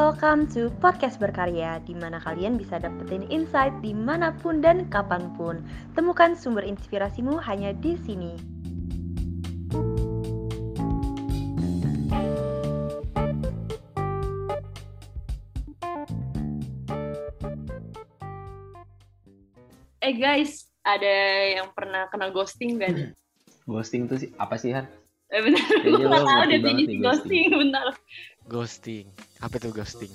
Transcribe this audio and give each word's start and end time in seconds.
Welcome 0.00 0.48
to 0.56 0.72
Podcast 0.80 1.20
Berkarya, 1.20 1.76
di 1.84 1.92
mana 1.92 2.16
kalian 2.24 2.56
bisa 2.56 2.80
dapetin 2.80 3.28
insight 3.28 3.84
di 3.84 3.92
mana 3.92 4.32
pun 4.32 4.64
dan 4.64 4.88
kapan 4.88 5.28
pun. 5.36 5.60
Temukan 5.92 6.32
sumber 6.32 6.64
inspirasimu 6.64 7.36
hanya 7.36 7.76
di 7.76 8.00
sini. 8.00 8.32
Eh 20.00 20.16
guys, 20.16 20.64
ada 20.80 21.16
yang 21.60 21.76
pernah 21.76 22.08
kena 22.08 22.32
ghosting 22.32 22.80
gak 22.80 22.96
nih? 22.96 23.12
Ghosting 23.68 24.08
tuh 24.08 24.16
sih 24.16 24.32
apa 24.40 24.56
sih 24.56 24.72
Han? 24.72 24.88
Eh 25.28 25.44
Kayaknya 25.44 25.92
gue 25.92 26.08
gak 26.08 26.24
tau 26.24 26.44
definisi 26.48 26.88
nih 26.88 27.04
ghosting, 27.04 27.52
bentar. 27.68 27.86
Ghosting. 28.50 29.06
Apa 29.38 29.62
itu 29.62 29.70
ghosting? 29.70 30.10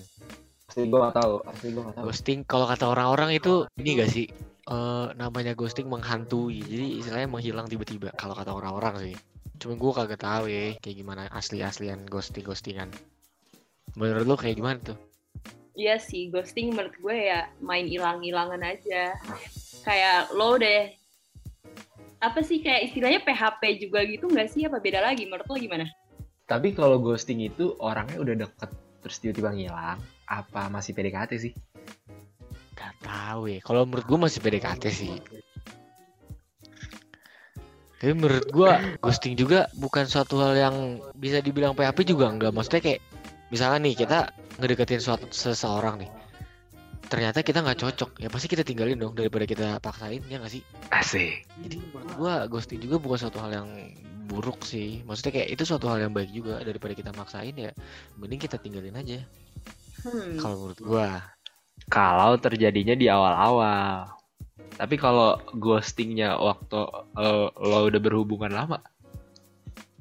Asli 0.68 0.92
gue 0.92 1.00
gak 1.00 1.16
tahu, 1.16 1.40
asli 1.48 1.72
gue 1.72 1.80
gak 1.80 1.96
tahu. 1.96 2.04
Ghosting 2.12 2.40
kalau 2.44 2.68
kata 2.68 2.92
orang-orang 2.92 3.32
itu 3.40 3.64
ini 3.80 3.96
gak 3.96 4.12
sih? 4.12 4.28
Eh 4.68 5.08
namanya 5.16 5.56
ghosting 5.56 5.88
menghantui. 5.88 6.60
Jadi 6.60 7.00
istilahnya 7.00 7.32
menghilang 7.32 7.72
tiba-tiba 7.72 8.12
kalau 8.20 8.36
kata 8.36 8.52
orang-orang 8.52 9.00
sih. 9.00 9.16
Cuma 9.56 9.80
gue 9.80 9.92
kagak 9.96 10.20
tahu 10.20 10.52
ya 10.52 10.76
kayak 10.84 10.96
gimana 11.00 11.32
asli-aslian 11.32 12.04
ghosting-ghostingan. 12.12 12.92
Menurut 13.96 14.28
lo 14.28 14.36
kayak 14.36 14.60
gimana 14.60 14.84
tuh? 14.84 15.00
Iya 15.80 15.96
sih, 16.04 16.28
ghosting 16.28 16.76
menurut 16.76 16.96
gue 17.00 17.16
ya 17.16 17.48
main 17.64 17.88
hilang-hilangan 17.88 18.60
aja. 18.68 19.16
Kayak 19.88 20.36
lo 20.36 20.60
deh, 20.60 20.92
apa 22.20 22.40
sih 22.44 22.60
kayak 22.60 22.92
istilahnya 22.92 23.24
PHP 23.24 23.62
juga 23.80 24.04
gitu 24.04 24.28
nggak 24.28 24.52
sih? 24.52 24.68
Apa 24.68 24.84
beda 24.84 25.00
lagi? 25.00 25.24
Menurut 25.24 25.48
lo 25.48 25.56
gimana? 25.56 25.88
Tapi 26.46 26.78
kalau 26.78 27.02
ghosting 27.02 27.42
itu 27.42 27.74
orangnya 27.82 28.22
udah 28.22 28.36
deket 28.46 28.70
terus 29.02 29.18
tiba-tiba 29.22 29.50
ngilang, 29.54 29.98
apa 30.30 30.70
masih 30.70 30.94
PDKT 30.94 31.32
sih? 31.42 31.54
Gak 32.78 32.94
tahu 33.02 33.50
ya. 33.50 33.60
Kalau 33.66 33.86
menurut 33.86 34.06
gue 34.06 34.20
masih 34.30 34.40
PDKT 34.42 34.84
sih. 34.94 35.14
Tapi 37.98 38.14
menurut 38.14 38.46
gue 38.54 38.72
ghosting 39.02 39.34
juga 39.34 39.66
bukan 39.82 40.06
suatu 40.06 40.38
hal 40.38 40.54
yang 40.54 40.76
bisa 41.18 41.42
dibilang 41.42 41.74
PHP 41.74 42.06
juga 42.14 42.30
enggak. 42.30 42.54
Maksudnya 42.54 42.82
kayak 42.82 43.02
misalkan 43.50 43.82
nih 43.90 43.96
kita 43.98 44.30
ngedeketin 44.62 45.02
suatu 45.02 45.26
seseorang 45.34 46.06
nih. 46.06 46.10
Ternyata 47.06 47.46
kita 47.46 47.62
nggak 47.62 47.80
cocok, 47.80 48.10
ya 48.18 48.28
pasti 48.34 48.48
kita 48.50 48.66
tinggalin 48.66 48.98
dong 48.98 49.14
daripada 49.14 49.46
kita 49.46 49.78
paksain 49.78 50.26
ya 50.26 50.42
nggak 50.42 50.54
sih? 50.54 50.64
Asik. 50.90 51.46
Jadi 51.62 51.78
menurut 51.94 52.12
gua 52.18 52.34
ghosting 52.50 52.82
juga 52.82 52.98
bukan 52.98 53.18
suatu 53.22 53.38
hal 53.40 53.52
yang 53.54 53.70
buruk 54.26 54.66
sih. 54.66 55.06
Maksudnya 55.06 55.42
kayak 55.42 55.50
itu 55.54 55.64
suatu 55.70 55.86
hal 55.86 56.02
yang 56.02 56.14
baik 56.14 56.34
juga 56.34 56.60
daripada 56.66 56.98
kita 56.98 57.14
maksain 57.14 57.54
ya. 57.54 57.72
Mending 58.18 58.42
kita 58.42 58.58
tinggalin 58.58 58.98
aja. 58.98 59.22
Hmm. 60.02 60.38
Kalau 60.42 60.56
menurut 60.66 60.80
gua. 60.82 61.10
Kalau 61.94 62.34
terjadinya 62.42 62.98
di 62.98 63.06
awal-awal. 63.06 64.10
Tapi 64.76 64.96
kalau 64.98 65.40
ghostingnya 65.56 66.36
waktu 66.36 66.80
eh, 67.22 67.48
lo 67.54 67.80
udah 67.88 68.02
berhubungan 68.02 68.52
lama, 68.52 68.82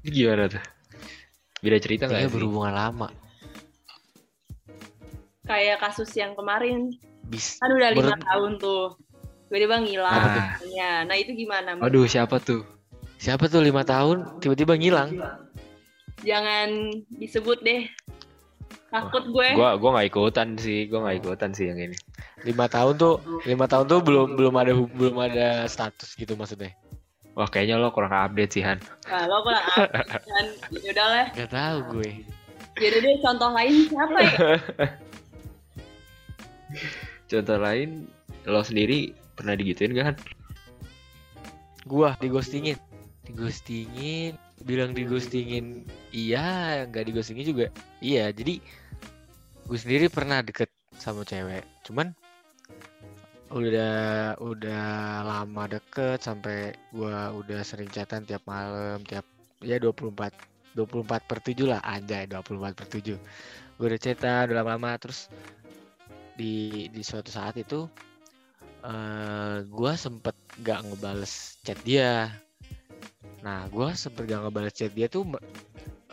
ini 0.03 0.11
gimana 0.11 0.51
tuh? 0.53 0.65
Beda 1.65 1.79
cerita 1.81 2.05
nggak 2.05 2.29
sih? 2.29 2.33
berhubungan 2.33 2.75
lama. 2.77 3.09
Kayak 5.45 5.77
kasus 5.85 6.09
yang 6.17 6.33
kemarin, 6.33 6.89
Bis. 7.29 7.61
kan 7.61 7.69
udah 7.69 7.91
lima 7.93 8.17
tahun 8.17 8.57
tuh. 8.57 8.97
Tiba-tiba 9.53 9.77
ngilang. 9.85 10.25
Katanya. 10.25 10.91
Nah 11.05 11.17
itu 11.21 11.31
gimana? 11.37 11.77
Waduh, 11.79 12.09
siapa 12.09 12.41
tuh? 12.41 12.65
Siapa 13.21 13.47
tuh 13.47 13.61
lima 13.61 13.85
tahun 13.85 14.41
tiba-tiba 14.41 14.75
ngilang? 14.75 15.21
Jangan 16.25 16.91
disebut 17.21 17.61
deh. 17.61 17.85
Takut 18.89 19.27
gue. 19.27 19.49
Gua 19.59 19.77
gua 19.77 19.91
nggak 19.99 20.09
ikutan 20.11 20.55
sih, 20.57 20.87
gua 20.89 21.07
nggak 21.07 21.17
ikutan 21.23 21.51
sih 21.53 21.67
yang 21.69 21.79
ini. 21.79 21.97
Lima 22.47 22.71
tahun 22.71 22.95
tuh, 22.97 23.21
lima 23.45 23.67
tahun 23.69 23.91
tuh 23.91 24.01
belum 24.01 24.39
belum 24.39 24.55
ada 24.55 24.73
belum 24.73 25.17
ada 25.19 25.67
status 25.69 26.15
gitu 26.15 26.39
maksudnya. 26.39 26.73
Wah, 27.35 27.51
kayaknya 27.51 27.83
lo 27.83 27.91
kurang 27.91 28.15
update 28.15 28.55
sih 28.55 28.63
Han. 28.63 28.79
Nah, 29.11 29.27
lo 29.27 29.43
kurang 29.43 29.65
dan 30.07 30.47
yaudah 30.87 31.07
lah. 31.11 31.27
Gak 31.35 31.51
tahu 31.51 31.79
gue. 31.99 32.11
Jadi 32.79 32.97
deh 33.03 33.15
contoh 33.23 33.51
lain 33.51 33.75
siapa 33.91 34.19
ya? 34.23 34.33
Contoh 37.31 37.59
lain, 37.59 38.07
lo 38.45 38.61
sendiri 38.61 39.17
pernah 39.35 39.57
digituin 39.59 39.97
gak 39.97 40.07
Han? 40.13 40.17
Gua 41.85 42.17
digostingin, 42.21 42.81
digostingin, 43.29 44.39
bilang 44.65 44.97
digostingin 44.97 45.85
iya, 46.17 46.85
nggak 46.89 47.13
digostingin 47.13 47.45
juga 47.45 47.67
iya. 48.01 48.33
Jadi 48.33 48.61
gue 49.65 49.79
sendiri 49.81 50.13
pernah 50.13 50.45
deket 50.45 50.69
sama 50.97 51.25
cewek, 51.25 51.65
cuman 51.85 52.13
udah 53.53 54.35
udah 54.41 54.87
lama 55.25 55.65
deket 55.69 56.25
sampai 56.25 56.73
gua 56.91 57.33
udah 57.37 57.61
sering 57.61 57.93
chatan 57.93 58.25
tiap 58.25 58.41
malam, 58.49 59.05
tiap 59.05 59.25
ya 59.61 59.77
24 59.81 60.33
24 60.75 61.31
per 61.31 61.39
7 61.41 61.71
lah 61.71 61.81
anjay 61.87 62.27
24 62.27 62.75
per 62.75 62.87
7 62.91 63.15
gue 63.75 63.87
udah 63.87 64.01
chatan 64.01 64.51
udah 64.51 64.57
lama-lama 64.63 64.99
terus 64.99 65.31
di 66.35 66.87
di 66.91 67.03
suatu 67.03 67.31
saat 67.31 67.55
itu 67.59 67.87
eh 68.85 69.65
gua 69.71 69.97
sempet 69.97 70.37
gak 70.61 70.85
ngebales 70.85 71.57
chat 71.65 71.79
dia. 71.87 72.29
Nah 73.41 73.65
gua 73.73 73.97
sempet 73.97 74.29
gak 74.29 74.45
ngebales 74.45 74.75
chat 74.77 74.93
dia 74.93 75.09
tuh 75.09 75.25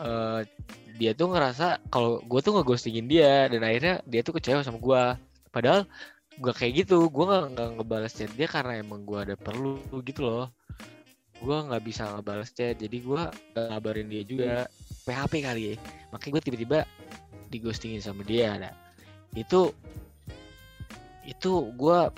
eh 0.00 0.40
dia 0.96 1.12
tuh 1.12 1.32
ngerasa 1.32 1.82
kalau 1.92 2.22
gua 2.24 2.40
tuh 2.40 2.56
ngeghostingin 2.60 3.06
dia 3.08 3.48
dan 3.50 3.60
akhirnya 3.66 4.00
dia 4.08 4.20
tuh 4.24 4.38
kecewa 4.40 4.64
sama 4.64 4.80
gua. 4.80 5.20
Padahal 5.52 5.84
gua 6.40 6.52
kayak 6.56 6.86
gitu 6.86 7.12
gua 7.12 7.24
nggak 7.28 7.44
nggak 7.52 7.68
ngebales 7.76 8.14
chat 8.16 8.32
dia 8.32 8.48
karena 8.48 8.80
emang 8.80 9.04
gua 9.04 9.28
ada 9.28 9.36
perlu 9.36 9.84
gitu 10.06 10.24
loh. 10.24 10.48
Gua 11.44 11.66
nggak 11.68 11.82
bisa 11.84 12.08
ngebales 12.08 12.54
chat 12.56 12.80
jadi 12.80 12.96
gak 13.04 13.32
ngabarin 13.68 14.08
dia 14.08 14.22
juga. 14.24 14.64
PHP 15.02 15.32
kali 15.42 15.62
ya 15.74 15.76
makanya 16.14 16.32
gue 16.38 16.42
tiba-tiba 16.46 16.78
digostingin 17.50 18.02
sama 18.02 18.22
dia 18.22 18.54
nah 18.56 18.72
itu 19.34 19.72
itu 21.26 21.70
gua 21.78 22.10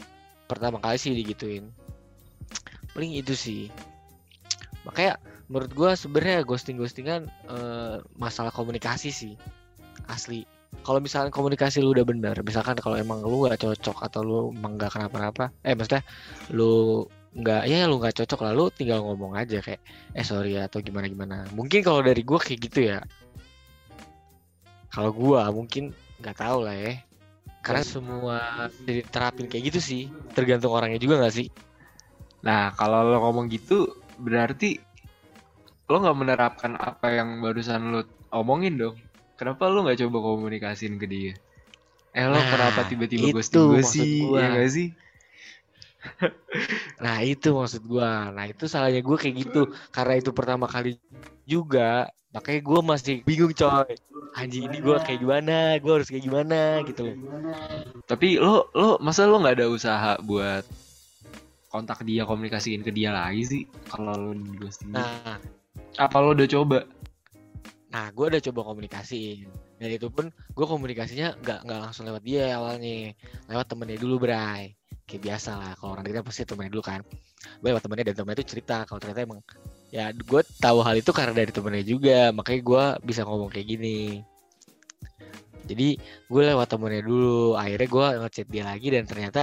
pertama 0.48 0.80
kali 0.80 0.96
sih 1.00 1.12
digituin. 1.12 1.68
Paling 2.92 3.12
itu 3.16 3.34
sih. 3.36 3.62
Makanya 4.84 5.18
menurut 5.48 5.72
gua 5.76 5.90
sebenarnya 5.96 6.44
ghosting 6.44 6.80
ghostingan 6.80 7.28
eh, 7.48 7.96
masalah 8.16 8.52
komunikasi 8.52 9.12
sih 9.12 9.34
asli. 10.08 10.48
Kalau 10.84 10.98
misalkan 11.00 11.30
komunikasi 11.30 11.80
lu 11.80 11.94
udah 11.94 12.04
bener 12.04 12.36
misalkan 12.42 12.74
kalau 12.76 12.98
emang 12.98 13.22
lu 13.22 13.46
nggak 13.46 13.62
cocok 13.62 14.04
atau 14.04 14.20
lu 14.26 14.38
emang 14.52 14.74
nggak 14.74 14.90
kenapa-napa 14.90 15.54
eh 15.62 15.72
maksudnya 15.72 16.02
lu 16.50 17.06
nggak 17.34 17.62
ya 17.70 17.86
lu 17.86 18.02
nggak 18.02 18.14
cocok 18.18 18.40
lalu 18.52 18.74
tinggal 18.74 19.00
ngomong 19.06 19.38
aja 19.38 19.62
kayak 19.62 19.80
eh 20.18 20.26
sorry 20.26 20.58
ya 20.58 20.66
atau 20.66 20.82
gimana 20.82 21.06
gimana 21.06 21.46
mungkin 21.54 21.80
kalau 21.86 22.02
dari 22.02 22.26
gua 22.26 22.42
kayak 22.42 22.60
gitu 22.68 22.80
ya. 22.90 22.98
Kalau 24.90 25.10
gua 25.14 25.50
mungkin 25.54 25.94
nggak 26.22 26.36
tahu 26.42 26.66
lah 26.66 26.74
ya 26.74 26.94
karena 27.64 27.82
semua 27.82 28.36
diterapin 28.84 29.48
kayak 29.48 29.72
gitu 29.72 29.80
sih 29.80 30.02
tergantung 30.36 30.76
orangnya 30.76 31.00
juga 31.00 31.24
nggak 31.24 31.34
sih 31.34 31.48
Nah, 32.44 32.76
kalau 32.76 33.08
lo 33.08 33.24
ngomong 33.24 33.48
gitu, 33.48 33.88
berarti 34.20 34.76
lo 35.88 35.96
nggak 35.96 36.18
menerapkan 36.20 36.72
apa 36.76 37.08
yang 37.08 37.40
barusan 37.40 37.88
lo 37.88 38.00
omongin 38.36 38.76
dong. 38.76 38.96
Kenapa 39.40 39.72
lo 39.72 39.80
nggak 39.80 40.04
coba 40.04 40.18
komunikasiin 40.20 41.00
ke 41.00 41.06
dia? 41.08 41.32
Eh 42.12 42.24
lo 42.28 42.36
Nah, 42.36 42.44
kenapa 42.52 42.80
tiba-tiba 42.84 43.32
ghosting 43.32 43.64
gue 43.64 43.80
maksud 43.80 44.04
sih? 44.04 44.20
gua. 44.28 44.38
Ya 44.44 44.46
nggak 44.52 44.70
sih? 44.70 44.88
Nah 47.04 47.18
itu 47.24 47.48
maksud 47.52 47.82
gua. 47.88 48.28
Nah 48.28 48.44
itu 48.48 48.64
salahnya 48.68 49.00
gue 49.00 49.16
kayak 49.16 49.34
gitu. 49.40 49.60
Karena 49.88 50.14
itu 50.20 50.30
pertama 50.36 50.68
kali 50.68 51.00
juga. 51.48 52.12
Makanya 52.32 52.60
gue 52.60 52.80
masih 52.84 53.14
bingung 53.24 53.52
coy. 53.56 53.88
Anjing 54.34 54.66
ini 54.66 54.82
gue 54.82 54.96
kayak 54.98 55.20
gimana? 55.22 55.78
Gue 55.78 55.92
harus 56.02 56.08
kayak 56.10 56.24
gimana 56.26 56.82
gitu 56.82 57.06
loh. 57.06 57.16
Tapi 58.04 58.34
lo 58.36 58.66
lo 58.74 58.98
masa 58.98 59.30
lo 59.30 59.38
nggak 59.38 59.62
ada 59.62 59.66
usaha 59.70 60.18
buat 60.18 60.66
kontak 61.70 62.02
dia, 62.02 62.26
komunikasiin 62.26 62.82
ke 62.82 62.90
dia 62.90 63.14
lagi 63.14 63.42
sih? 63.46 63.62
Kalau 63.86 64.14
lo 64.14 64.30
di 64.34 64.54
ghosting? 64.58 64.90
Nah, 64.90 65.38
Apa 65.98 66.18
lo 66.18 66.34
udah 66.34 66.48
coba? 66.50 66.82
nah 67.94 68.10
gue 68.10 68.26
udah 68.26 68.42
coba 68.50 68.74
komunikasiin. 68.74 69.46
Dan 69.78 69.90
itu 69.94 70.10
pun 70.10 70.26
gue 70.30 70.66
komunikasinya 70.66 71.38
nggak 71.38 71.58
nggak 71.62 71.78
langsung 71.78 72.02
lewat 72.10 72.26
dia 72.26 72.58
awalnya. 72.58 73.14
Lewat 73.46 73.70
temennya 73.70 74.02
dulu 74.02 74.18
Bray. 74.18 74.74
Kayak 75.06 75.22
biasa 75.30 75.50
lah. 75.54 75.72
Kalau 75.78 75.94
orang 75.94 76.02
kita 76.02 76.26
pasti 76.26 76.42
temennya 76.42 76.74
dulu 76.74 76.82
kan. 76.82 77.06
Gue 77.62 77.70
lewat 77.70 77.86
temennya 77.86 78.10
dan 78.10 78.16
temennya 78.18 78.42
itu 78.42 78.46
cerita. 78.50 78.82
Kalau 78.82 78.98
ternyata 78.98 79.22
emang 79.22 79.40
ya 79.94 80.10
gue 80.10 80.42
tahu 80.58 80.82
hal 80.82 80.98
itu 80.98 81.14
karena 81.14 81.30
dari 81.30 81.54
temennya 81.54 81.84
juga. 81.86 82.34
Makanya 82.34 82.60
gue 82.66 82.84
bisa 83.06 83.22
ngomong 83.22 83.46
kayak 83.54 83.66
gini. 83.78 84.26
Jadi 85.64 85.96
gue 86.26 86.42
lewat 86.42 86.66
temennya 86.66 87.06
dulu. 87.06 87.54
Akhirnya 87.54 87.86
gue 87.86 88.06
ngechat 88.26 88.48
dia 88.50 88.64
lagi 88.66 88.88
dan 88.90 89.06
ternyata 89.06 89.42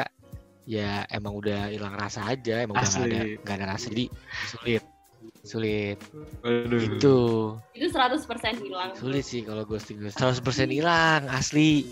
ya 0.67 1.07
emang 1.07 1.39
udah 1.39 1.71
hilang 1.71 1.95
rasa 1.95 2.27
aja. 2.27 2.67
Emang 2.67 2.75
udah 2.75 2.83
nggak 2.83 3.07
ada 3.07 3.19
Asli. 3.23 3.39
nggak 3.39 3.55
ada 3.55 3.65
rasa. 3.71 3.85
Jadi 3.87 4.05
sulit. 4.51 4.83
sulit 5.45 5.97
Waduh. 6.41 6.81
itu 6.81 7.17
Itu 7.77 7.87
100% 7.93 8.61
hilang. 8.61 8.89
sulit 8.97 9.21
sih 9.25 9.41
kalau 9.45 9.65
ghosting 9.65 10.01
ghosting 10.01 10.17
100% 10.17 10.69
hilang 10.69 11.29
asli 11.29 11.85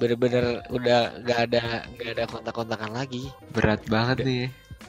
bener-bener 0.00 0.64
udah 0.72 1.12
nggak 1.24 1.38
ada 1.48 1.84
nggak 1.92 2.10
ada 2.16 2.24
kontak-kontakan 2.24 2.92
lagi 2.96 3.28
Berat 3.52 3.84
banget 3.88 4.24
nih. 4.24 4.44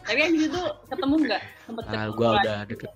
Tapi 0.06 0.20
yang 0.22 0.34
gitu 0.38 0.62
ketemu 0.86 1.16
nggak? 1.26 1.42
Sempet 1.66 1.84
nah 1.90 2.06
nggak? 2.14 2.42
udah 2.46 2.60
deket. 2.70 2.92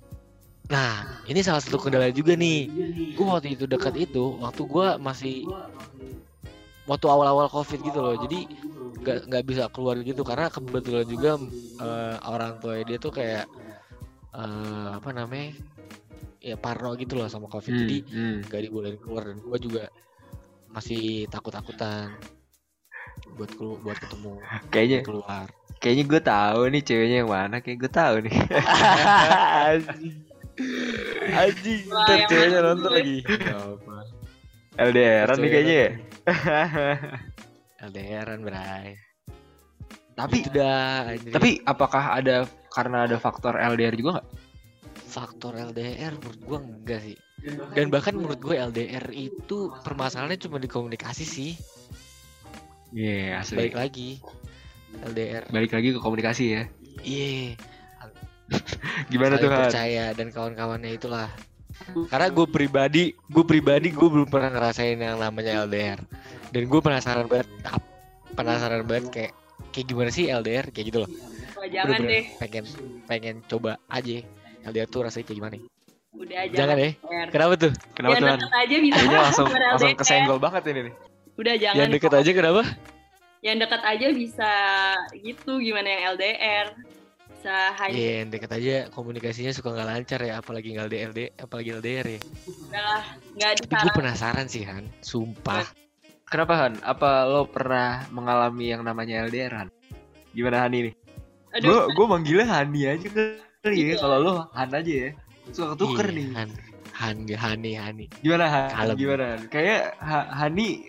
Nah 0.70 0.92
ini 1.26 1.40
salah 1.42 1.62
satu 1.62 1.82
kendala 1.82 2.14
juga 2.14 2.38
nih. 2.38 2.70
Gua 3.18 3.38
waktu 3.42 3.58
itu 3.58 3.66
dekat 3.66 3.98
itu 3.98 4.38
waktu 4.38 4.62
gua 4.70 5.02
masih 5.02 5.50
waktu 6.86 7.06
awal-awal 7.10 7.50
covid 7.50 7.82
gitu 7.82 7.98
loh. 7.98 8.14
Jadi 8.14 8.46
nggak 9.02 9.18
nggak 9.26 9.44
bisa 9.50 9.64
keluar 9.74 9.98
gitu. 10.06 10.22
Karena 10.22 10.54
kebetulan 10.54 11.06
juga 11.10 11.42
eh, 11.82 12.16
orang 12.30 12.62
tua 12.62 12.78
dia 12.86 12.98
tuh 13.02 13.10
kayak 13.10 13.50
eh, 14.38 14.90
apa 14.94 15.10
namanya 15.10 15.58
ya 16.40 16.56
parno 16.56 16.94
gitu 16.94 17.18
loh 17.18 17.26
sama 17.26 17.50
covid. 17.50 17.74
Hmm, 17.74 17.82
jadi 17.82 17.98
hmm. 18.06 18.38
nggak 18.46 18.62
dibolehin 18.70 18.98
keluar. 19.02 19.24
Dan 19.26 19.42
gua 19.42 19.58
juga 19.58 19.84
masih 20.70 21.26
takut-takutan 21.34 22.14
buat 23.36 23.52
kelu 23.58 23.82
buat 23.82 23.98
ketemu 23.98 24.38
Kayaknya 24.70 25.00
keluar 25.02 25.48
kayaknya 25.80 26.04
gue 26.06 26.22
tahu 26.22 26.60
nih 26.70 26.84
ceweknya 26.84 27.18
yang 27.24 27.32
mana. 27.32 27.56
Kayak 27.64 27.78
gue 27.88 27.92
tahu 27.92 28.16
nih. 28.28 28.36
Anjing. 31.40 31.82
Ntar 31.88 32.20
ceweknya 32.28 32.60
nonton 32.60 32.92
gue? 32.92 32.98
lagi. 33.00 33.18
Apa? 33.48 33.98
LDRan 34.80 35.38
nih 35.40 35.50
kayaknya 35.52 35.76
ya. 35.76 35.90
LDRan, 37.80 38.40
Bray. 38.44 38.88
tapi 40.20 40.44
Itu 40.44 40.52
dah. 40.52 41.08
anjing. 41.16 41.32
tapi 41.32 41.64
apakah 41.64 42.20
ada 42.20 42.44
karena 42.76 43.08
ada 43.08 43.16
faktor 43.16 43.56
LDR 43.56 43.96
juga 43.96 44.20
nggak? 44.20 44.28
faktor 45.10 45.58
LDR 45.58 46.12
menurut 46.20 46.42
gua 46.44 46.60
enggak 46.60 47.00
sih. 47.02 47.18
Dan 47.72 47.88
bahkan 47.88 48.14
menurut 48.20 48.38
gue 48.44 48.52
LDR 48.52 49.10
itu 49.16 49.72
permasalahannya 49.82 50.38
cuma 50.44 50.60
di 50.60 50.68
komunikasi 50.68 51.24
sih. 51.24 51.52
Iya 52.92 53.40
asli. 53.42 53.58
Balik 53.58 53.76
lagi. 53.80 54.10
LDR. 55.06 55.44
Balik 55.50 55.72
lagi 55.76 55.90
ke 55.96 56.00
komunikasi 56.00 56.44
ya. 56.52 56.64
Iya. 57.04 57.56
Gimana 59.14 59.38
saling 59.38 59.44
tuh 59.46 59.50
Han? 59.54 59.62
percaya 59.70 60.06
dan 60.18 60.28
kawan-kawannya 60.34 60.92
itulah. 60.98 61.30
Karena 62.12 62.28
gue 62.34 62.46
pribadi, 62.50 63.04
gue 63.30 63.44
pribadi 63.46 63.94
gue 63.94 64.10
belum 64.10 64.28
pernah 64.28 64.52
ngerasain 64.52 65.00
yang 65.00 65.22
namanya 65.22 65.64
LDR. 65.64 66.02
Dan 66.50 66.68
gue 66.68 66.80
penasaran 66.82 67.30
banget, 67.30 67.48
penasaran 68.34 68.84
banget 68.84 69.06
kayak 69.14 69.32
kayak 69.70 69.86
gimana 69.86 70.10
sih 70.10 70.28
LDR 70.28 70.74
kayak 70.74 70.86
gitu 70.92 71.00
loh. 71.06 71.12
Jangan 71.60 72.02
deh. 72.08 72.26
pengen 72.40 72.64
pengen 73.04 73.36
coba 73.46 73.78
aja 73.92 74.24
LDR 74.64 74.88
tuh 74.88 75.04
rasanya 75.04 75.28
kayak 75.28 75.38
gimana 75.44 75.56
Udah 76.16 76.38
aja. 76.48 76.56
jangan 76.56 76.76
deh 76.80 76.94
kenapa 77.30 77.54
tuh 77.60 77.72
Kenapa 77.94 78.14
tuh 78.16 78.28
aja 78.32 78.76
bisa. 78.80 79.00
Langsung 79.06 79.48
langsung 79.52 79.92
kesenggol 80.00 80.40
banget 80.40 80.72
ini 80.72 80.90
nih. 80.90 80.94
Udah 81.36 81.54
jangan. 81.60 81.78
yang 81.80 81.90
deket 81.92 82.12
aja 82.16 82.32
kenapa 82.32 82.64
Yang 83.40 83.56
dekat 83.66 83.82
aja 83.88 84.08
bisa 84.12 84.52
gitu 85.16 85.64
gimana 85.64 85.88
yang 85.88 86.04
LDR. 86.20 86.68
Bisa 87.40 87.56
hanya 87.80 87.96
Iya 87.96 88.12
yang 88.20 88.30
deket 88.36 88.52
aja 88.52 88.76
komunikasinya 88.92 89.56
suka 89.56 89.72
nggak 89.72 89.88
lancar 89.88 90.20
ya 90.28 90.44
apalagi 90.44 90.76
nggak 90.76 90.92
LD 90.92 91.20
apalagi 91.40 91.70
LDR 91.72 92.20
ya 92.20 92.20
udahlah 92.68 93.04
nggak 93.32 93.52
tapi 93.64 93.76
gue 93.80 93.92
penasaran 93.96 94.48
sih 94.52 94.68
Han 94.68 94.84
sumpah 95.00 95.64
Kenapa 96.30 96.54
Han? 96.62 96.78
Apa 96.86 97.26
lo 97.26 97.50
pernah 97.50 98.06
mengalami 98.14 98.70
yang 98.70 98.86
namanya 98.86 99.26
LDR 99.26 99.66
Han? 99.66 99.70
Gimana 100.30 100.62
Han 100.62 100.78
ini? 100.78 100.92
Aduh, 101.58 101.66
Gue 101.66 101.82
gue 101.98 102.06
manggilnya 102.06 102.46
Hani 102.46 102.82
aja 102.86 103.08
kali 103.10 103.74
ya. 103.74 103.74
Iya. 103.74 103.94
Kalau 103.98 104.18
lo 104.22 104.34
Han 104.54 104.70
aja 104.70 104.94
ya. 104.94 105.10
Suka 105.50 105.74
ketuker 105.74 106.06
Iya, 106.14 106.18
nih. 106.22 106.28
Han 106.38 106.50
Han 107.02 107.18
Hani 107.34 107.72
Hani 107.74 108.06
Gimana 108.22 108.46
Han? 108.46 108.70
Kalem. 108.70 108.96
Gimana 109.02 109.24
Han? 109.34 109.42
Kayak 109.50 109.82
Ha- 109.98 110.30
Hani 110.30 110.86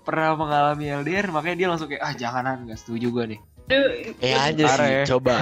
pernah 0.00 0.34
mengalami 0.34 0.84
LDR 0.90 1.28
makanya 1.28 1.56
dia 1.56 1.68
langsung 1.68 1.88
kayak 1.88 2.02
ah 2.02 2.12
jangan 2.12 2.44
Han 2.44 2.58
nggak 2.64 2.78
setuju 2.78 3.06
gue 3.10 3.24
nih. 3.36 3.40
aduh, 3.66 3.90
eh 4.18 4.34
aja 4.34 4.64
sih 4.66 4.90
ya. 4.90 5.02
coba 5.06 5.34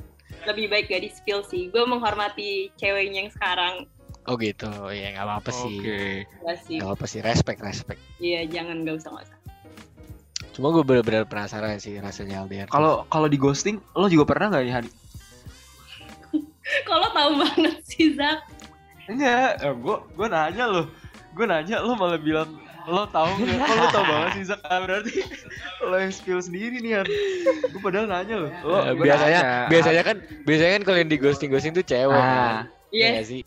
lebih 0.48 0.66
baik 0.68 0.88
gak 0.88 1.00
di 1.00 1.10
spill 1.10 1.40
sih. 1.42 1.68
Gue 1.68 1.84
menghormati 1.84 2.72
ceweknya 2.74 3.24
yang 3.24 3.30
sekarang. 3.30 3.74
oh 4.24 4.36
gitu 4.36 4.68
ya 4.88 5.12
nggak 5.12 5.24
apa-apa 5.24 5.50
sih 5.50 5.76
Oke. 5.80 6.00
Gak 6.44 6.58
sih. 6.62 6.76
nggak 6.76 6.86
apa-apa 6.86 7.06
sih 7.06 7.20
respect 7.20 7.60
respect 7.60 8.00
Iya 8.18 8.44
jangan 8.46 8.84
gak 8.84 9.00
usah 9.00 9.10
gak 9.10 9.24
usah. 9.26 9.38
cuma 10.50 10.66
gue 10.70 10.82
bener-bener 10.82 11.24
penasaran 11.24 11.78
sih 11.78 11.96
rasanya 11.96 12.44
LDR. 12.44 12.68
Kalau 12.68 13.06
kalau 13.06 13.26
di 13.26 13.36
ghosting 13.36 13.80
lo 13.92 14.06
juga 14.06 14.28
pernah 14.28 14.50
nggak 14.50 14.84
nih? 14.84 14.92
Kalau 16.86 17.08
tahu 17.10 17.32
banget 17.38 17.76
sih 17.82 18.14
Zak. 18.14 18.38
Enggak, 19.06 19.58
eh, 19.58 19.74
gue 19.74 19.96
gue 20.14 20.26
nanya 20.28 20.64
lo, 20.66 20.82
gue 21.32 21.44
nanya 21.44 21.76
lo 21.80 21.94
malah 21.94 22.14
bilang 22.14 22.59
lo 22.86 23.04
tahu 23.06 23.30
nggak? 23.36 23.58
Kok 23.58 23.74
lo 23.74 23.86
tau 23.88 24.04
banget 24.04 24.30
sih 24.32 24.44
Zak? 24.46 24.60
Berarti 24.62 25.12
lo 25.82 25.96
yang 25.96 26.10
spill 26.10 26.40
sendiri 26.40 26.76
nih 26.78 26.92
Han. 26.96 27.06
Gue 27.66 27.80
padahal 27.80 28.06
nanya 28.06 28.34
lo. 28.36 28.48
lo 28.62 28.76
gua 28.94 29.04
biasanya 29.04 29.40
nanya. 29.40 29.68
biasanya 29.68 30.02
kan 30.02 30.16
biasanya 30.44 30.72
kan 30.72 30.82
kalau 30.82 30.98
yang 30.98 31.08
di 31.08 31.18
ghosting 31.18 31.48
ghosting 31.48 31.72
tuh 31.72 31.82
cewek 31.82 32.12
Ah. 32.12 32.22
kan 32.22 32.54
Iya 32.88 32.96
Iya. 32.96 33.08
nggak 33.12 33.26
sih 33.26 33.40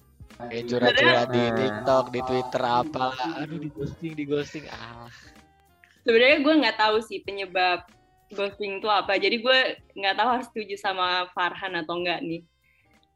kayak 0.43 0.63
curhat-curhat 0.67 1.27
di. 1.29 1.43
TikTok 1.53 2.05
di 2.09 2.19
Twitter 2.21 2.61
apalah 2.61 3.15
aduh 3.37 3.57
di 3.57 3.69
ghosting 3.69 4.11
di 4.13 4.23
ghosting 4.23 4.65
ah 4.67 5.07
Sebenarnya 6.01 6.39
gue 6.39 6.53
nggak 6.59 6.77
tahu 6.77 6.97
sih 6.99 7.19
penyebab 7.19 7.87
ghosting 8.29 8.77
itu 8.77 8.87
apa. 8.87 9.15
Jadi 9.15 9.39
gue 9.39 9.59
nggak 9.93 10.15
tahu 10.15 10.29
harus 10.29 10.47
setuju 10.47 10.75
sama 10.75 11.31
Farhan 11.31 11.79
atau 11.79 11.95
enggak 11.95 12.19
nih. 12.19 12.43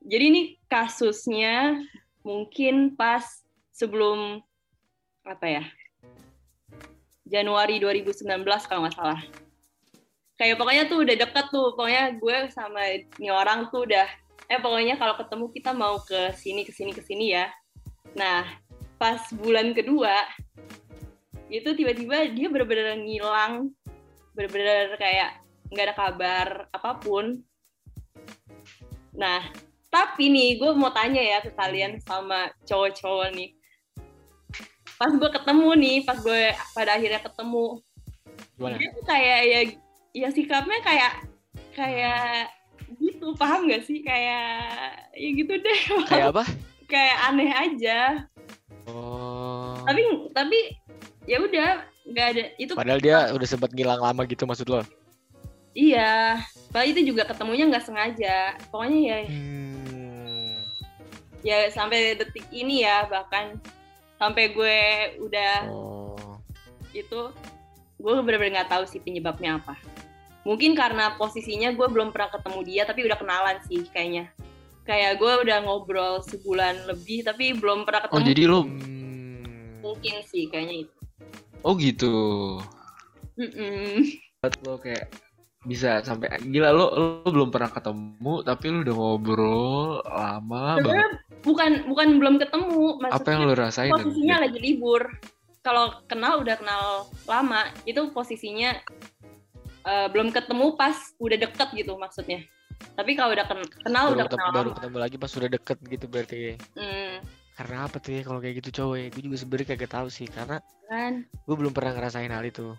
Jadi 0.01 0.23
ini 0.23 0.41
kasusnya 0.67 1.83
mungkin 2.21 2.95
pas 2.95 3.27
sebelum 3.71 4.39
apa 5.21 5.45
ya? 5.49 5.63
Januari 7.27 7.83
2019 7.83 8.23
kalau 8.65 8.87
nggak 8.87 8.95
salah. 8.95 9.21
Kayak 10.39 10.55
pokoknya 10.61 10.83
tuh 10.87 11.03
udah 11.03 11.15
deket 11.17 11.45
tuh, 11.51 11.67
pokoknya 11.75 12.03
gue 12.15 12.37
sama 12.53 12.81
ini 13.19 13.29
orang 13.33 13.67
tuh 13.73 13.83
udah, 13.89 14.07
eh 14.47 14.59
pokoknya 14.61 14.95
kalau 14.95 15.17
ketemu 15.17 15.45
kita 15.51 15.71
mau 15.75 15.99
ke 15.99 16.31
sini, 16.37 16.61
ke 16.63 16.71
sini, 16.71 16.91
ke 16.95 17.01
sini 17.01 17.35
ya. 17.35 17.49
Nah, 18.15 18.45
pas 19.01 19.27
bulan 19.33 19.73
kedua, 19.73 20.13
itu 21.49 21.73
tiba-tiba 21.73 22.29
dia 22.31 22.47
bener-bener 22.53 23.01
ngilang, 23.01 23.73
bener-bener 24.37 24.93
kayak 25.01 25.41
nggak 25.73 25.85
ada 25.91 25.95
kabar 25.97 26.47
apa 26.69 26.91
pun. 27.01 27.41
Nah, 29.17 29.41
tapi 29.89 30.29
nih 30.29 30.61
gue 30.61 30.71
mau 30.77 30.93
tanya 30.93 31.19
ya 31.19 31.41
ke 31.41 31.49
kalian 31.57 31.97
sama 32.05 32.53
cowok-cowok 32.69 33.33
nih. 33.33 33.56
Pas 34.97 35.13
gue 35.13 35.29
ketemu 35.29 35.69
nih, 35.77 35.97
pas 36.01 36.17
gue 36.17 36.43
pada 36.73 36.97
akhirnya 36.97 37.21
ketemu, 37.21 37.77
gimana? 38.57 38.75
Dia 38.81 38.89
tuh 38.97 39.05
kayak 39.05 39.39
ya 39.45 39.59
ya 40.17 40.27
sikapnya 40.33 40.79
kayak 40.81 41.13
kayak 41.77 42.49
gitu 42.97 43.37
paham 43.37 43.69
gak 43.69 43.85
sih? 43.85 44.01
Kayak 44.01 44.57
ya 45.13 45.29
gitu 45.37 45.53
deh. 45.53 45.79
Kayak 46.09 46.27
apa? 46.33 46.43
Kayak 46.89 47.17
aneh 47.29 47.51
aja. 47.53 47.99
Oh. 48.89 49.77
Tapi 49.85 50.01
tapi 50.33 50.57
ya 51.27 51.43
udah 51.43 51.83
nggak 52.07 52.27
ada 52.31 52.43
itu 52.55 52.71
padahal 52.71 53.03
dia 53.03 53.27
udah 53.35 53.43
sempat 53.43 53.75
ngilang 53.75 53.99
lama 53.99 54.23
gitu 54.23 54.47
maksud 54.47 54.71
lo? 54.71 54.79
Iya 55.75 56.39
padahal 56.71 56.89
itu 56.95 57.11
juga 57.13 57.27
ketemunya 57.27 57.67
nggak 57.67 57.85
sengaja. 57.85 58.55
Pokoknya 58.71 58.99
ya 59.03 59.17
hmm. 59.27 60.55
ya 61.43 61.57
sampai 61.69 62.15
detik 62.15 62.47
ini 62.55 62.87
ya 62.87 63.05
bahkan 63.11 63.59
sampai 64.17 64.53
gue 64.53 64.77
udah 65.21 65.53
oh 65.69 66.37
itu 66.93 67.29
gue 67.97 68.11
bener-bener 68.21 68.61
nggak 68.61 68.71
tahu 68.73 68.83
sih 68.89 69.01
penyebabnya 69.01 69.61
apa 69.61 69.77
mungkin 70.45 70.73
karena 70.73 71.17
posisinya 71.17 71.73
gue 71.73 71.87
belum 71.89 72.09
pernah 72.09 72.31
ketemu 72.33 72.59
dia 72.65 72.83
tapi 72.85 73.05
udah 73.05 73.17
kenalan 73.19 73.57
sih 73.65 73.85
kayaknya 73.89 74.31
kayak 74.87 75.19
gue 75.19 75.33
udah 75.43 75.57
ngobrol 75.67 76.23
sebulan 76.23 76.87
lebih 76.87 77.27
tapi 77.27 77.51
belum 77.57 77.83
pernah 77.83 78.07
Oh 78.07 78.17
ketemu 78.17 78.29
jadi 78.31 78.43
lo, 78.47 78.61
Hmm. 78.63 79.83
mungkin 79.83 80.15
sih 80.25 80.47
kayaknya 80.47 80.87
itu 80.87 80.97
oh 81.61 81.73
gitu. 81.75 82.15
Mm-mm. 83.37 84.07
Lo 84.63 84.79
kayak 84.79 85.11
bisa 85.67 85.99
sampai 86.01 86.31
gila 86.47 86.71
lo 86.71 86.87
lo 86.95 87.27
belum 87.27 87.51
pernah 87.51 87.67
ketemu 87.67 88.33
tapi 88.41 88.65
lo 88.71 88.77
udah 88.87 88.95
ngobrol 88.95 89.99
lama 90.07 90.79
banget. 90.79 90.79
Sebenarnya 90.79 91.09
bukan 91.43 91.71
bukan 91.91 92.07
belum 92.17 92.35
ketemu 92.39 92.79
maksudnya 93.03 93.19
Apa 93.19 93.27
yang 93.35 93.41
lo 93.43 93.53
rasain? 93.53 93.91
posisinya 93.91 94.35
anjir? 94.39 94.45
lagi 94.47 94.59
libur. 94.63 95.01
Kalau 95.59 95.85
kenal 96.07 96.39
udah 96.39 96.55
kenal 96.55 96.83
lama 97.27 97.67
itu 97.83 97.99
posisinya 98.15 98.79
eh, 99.83 100.07
belum 100.07 100.31
ketemu 100.31 100.79
pas 100.79 100.95
udah 101.19 101.37
deket 101.37 101.69
gitu 101.75 101.99
maksudnya. 101.99 102.39
Tapi 102.95 103.11
kalau 103.13 103.33
udah 103.35 103.45
ken- 103.45 103.71
kenal 103.83 104.05
baru, 104.07 104.15
udah 104.15 104.25
ketemu, 104.25 104.39
kenal 104.39 104.55
baru 104.55 104.69
lama. 104.69 104.77
ketemu 104.79 104.97
lagi 105.03 105.15
pas 105.19 105.31
udah 105.35 105.49
deket 105.51 105.77
gitu 105.91 106.05
berarti. 106.07 106.39
Hmm, 106.77 107.13
karena 107.57 107.89
apa 107.89 107.97
tuh 107.97 108.11
ya 108.13 108.21
kalau 108.21 108.39
kayak 108.39 108.55
gitu 108.61 108.69
cowok 108.81 108.95
ya 109.01 109.05
gue 109.09 109.21
juga 109.25 109.37
sebenarnya 109.41 109.67
kagak 109.73 109.91
tahu 109.91 110.07
sih 110.13 110.29
karena 110.29 110.61
kan? 110.85 111.13
gue 111.25 111.55
belum 111.57 111.73
pernah 111.73 111.91
ngerasain 111.97 112.29
hal 112.29 112.45
itu 112.45 112.77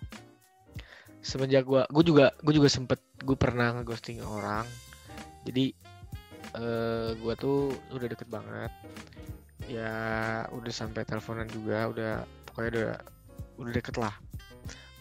semenjak 1.21 1.67
gue 1.67 1.83
gue 1.89 2.05
juga 2.07 2.33
gue 2.43 2.55
juga 2.55 2.69
sempet 2.71 3.03
gue 3.23 3.37
pernah 3.37 3.75
ngeghosting 3.75 4.23
orang. 4.23 4.67
Jadi 5.45 5.73
eh 6.57 7.11
gua 7.21 7.35
tuh 7.37 7.73
udah 7.93 8.09
deket 8.09 8.29
banget. 8.31 8.73
Ya 9.69 9.93
udah 10.49 10.73
sampai 10.73 11.05
teleponan 11.05 11.45
juga 11.51 11.89
udah 11.93 12.13
pokoknya 12.49 12.71
udah 12.73 12.91
udah 13.61 13.73
deket 13.73 13.97
lah. 14.01 14.15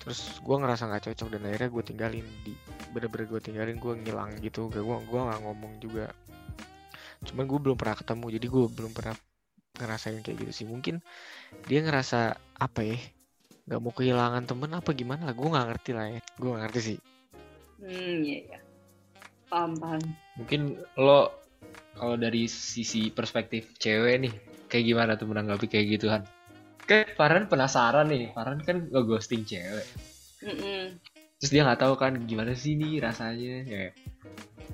Terus 0.03 0.39
gua 0.43 0.59
ngerasa 0.63 0.91
nggak 0.91 1.03
cocok 1.11 1.27
dan 1.35 1.41
akhirnya 1.47 1.69
gue 1.71 1.83
tinggalin 1.83 2.27
di 2.43 2.53
bener-bener 2.91 3.27
gue 3.27 3.41
tinggalin 3.43 3.77
gue 3.79 3.93
ngilang 4.07 4.31
gitu. 4.43 4.67
Gak 4.71 4.83
gua 4.83 4.99
gua 5.07 5.31
nggak 5.31 5.41
ngomong 5.47 5.73
juga. 5.79 6.11
Cuman 7.23 7.43
gue 7.47 7.59
belum 7.59 7.77
pernah 7.79 7.95
ketemu 7.95 8.25
jadi 8.39 8.47
gue 8.47 8.63
belum 8.71 8.91
pernah 8.95 9.15
ngerasain 9.79 10.19
kayak 10.23 10.37
gitu 10.47 10.51
sih. 10.63 10.65
Mungkin 10.67 10.99
dia 11.67 11.79
ngerasa 11.79 12.35
apa 12.59 12.81
ya 12.83 12.97
nggak 13.67 13.79
mau 13.83 13.91
kehilangan 13.91 14.43
temen 14.47 14.71
apa 14.71 14.89
gimana 14.95 15.27
lah 15.27 15.35
gue 15.35 15.47
nggak 15.47 15.67
ngerti 15.67 15.91
lah 15.91 16.05
ya 16.07 16.21
gue 16.23 16.49
nggak 16.49 16.63
ngerti 16.67 16.81
sih 16.81 16.99
Hmm, 17.77 18.25
iya 18.25 18.37
iya. 18.41 18.59
Paham 19.53 19.77
paham. 19.77 20.01
Mungkin 20.41 20.81
lo 20.97 21.29
kalau 21.93 22.17
dari 22.17 22.49
sisi 22.49 23.13
perspektif 23.13 23.77
cewek 23.77 24.17
nih, 24.17 24.33
kayak 24.65 24.85
gimana 24.85 25.11
tuh 25.13 25.29
menanggapi 25.29 25.69
kayak 25.69 25.85
gituan? 25.97 26.21
Kan 26.89 27.05
Farhan 27.13 27.45
penasaran 27.45 28.09
nih, 28.09 28.33
Farhan 28.33 28.65
kan 28.65 28.89
nge-ghosting 28.89 29.45
cewek. 29.45 29.85
Mm-mm. 30.41 30.97
Terus 31.37 31.51
dia 31.53 31.61
nggak 31.69 31.85
tahu 31.85 31.93
kan 32.01 32.17
gimana 32.25 32.57
sih 32.57 32.73
nih 32.81 32.97
rasanya 32.97 33.61
ya. 33.69 33.93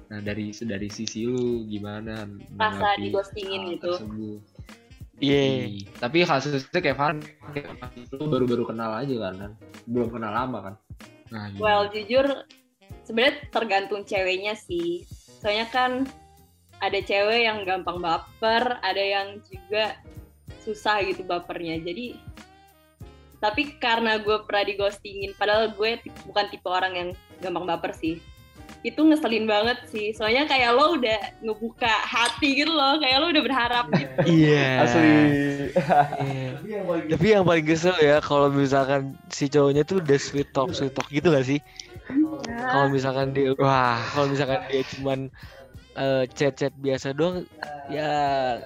Nah 0.08 0.20
dari 0.24 0.56
dari 0.56 0.88
sisi 0.88 1.28
lu 1.28 1.68
gimana 1.68 2.24
Rasa 2.24 2.56
menanggapi 2.56 3.02
di-ghostingin 3.04 3.62
hal 3.68 3.72
gitu. 3.76 3.92
tersebut? 4.00 4.42
Iya 5.24 5.72
Ih, 5.72 5.88
Tapi 6.04 6.28
kasusnya 6.28 6.80
kayak 6.84 7.00
Farhan, 7.00 7.24
kayak 7.56 7.72
lu 8.12 8.28
baru-baru 8.28 8.68
kenal 8.68 8.92
aja 9.00 9.16
kan, 9.16 9.34
kan? 9.40 9.52
belum 9.88 10.10
kenal 10.12 10.32
lama 10.36 10.60
kan? 10.60 10.76
Nah, 11.32 11.44
gimana? 11.50 11.64
Well, 11.64 11.84
jujur 11.96 12.26
sebenarnya 13.08 13.48
tergantung 13.50 14.04
ceweknya 14.04 14.54
sih. 14.60 15.08
Soalnya 15.40 15.68
kan 15.72 15.92
ada 16.84 17.00
cewek 17.00 17.48
yang 17.48 17.64
gampang 17.64 18.04
baper, 18.04 18.84
ada 18.84 19.00
yang 19.00 19.40
juga 19.48 19.96
susah 20.64 21.04
gitu 21.08 21.24
bapernya. 21.24 21.80
Jadi 21.80 22.20
tapi 23.44 23.76
karena 23.76 24.24
gue 24.24 24.40
pernah 24.48 24.64
di 24.64 24.74
ghostingin, 24.80 25.36
padahal 25.36 25.76
gue 25.76 26.00
bukan 26.24 26.48
tipe 26.48 26.68
orang 26.68 26.94
yang 26.96 27.10
gampang 27.44 27.68
baper 27.68 27.92
sih. 27.92 28.24
Itu 28.84 29.00
ngeselin 29.08 29.46
banget 29.48 29.78
sih. 29.92 30.12
Soalnya 30.18 30.44
kayak 30.52 30.70
lo 30.76 30.84
udah 31.00 31.18
ngebuka 31.40 31.88
hati 32.14 32.48
gitu 32.60 32.72
loh, 32.76 33.00
kayak 33.02 33.18
lo 33.22 33.26
udah 33.34 33.44
berharap 33.48 33.86
gitu. 33.96 34.12
iya 34.28 34.84
Asli. 34.84 35.08
Iya. 36.24 36.48
tapi 37.12 37.26
yang 37.34 37.44
paling 37.50 37.66
kesel 37.70 37.96
ya 38.00 38.20
kalau 38.24 38.48
misalkan 38.52 39.02
si 39.32 39.46
cowoknya 39.54 39.84
tuh 39.90 39.98
udah 40.04 40.18
sweet 40.20 40.48
talk 40.56 40.70
sweet 40.78 40.94
talk 40.96 41.08
gitu 41.10 41.28
gak 41.34 41.46
sih 41.50 41.60
kalau 42.72 42.88
misalkan 42.96 43.28
dia 43.36 43.52
Wah, 43.58 43.98
kalau 44.14 44.28
misalkan 44.34 44.60
dia 44.70 44.82
cuman 44.94 45.20
eh, 45.98 46.24
chat-chat 46.38 46.74
biasa 46.86 47.08
doang 47.20 47.36
ya 47.86 48.02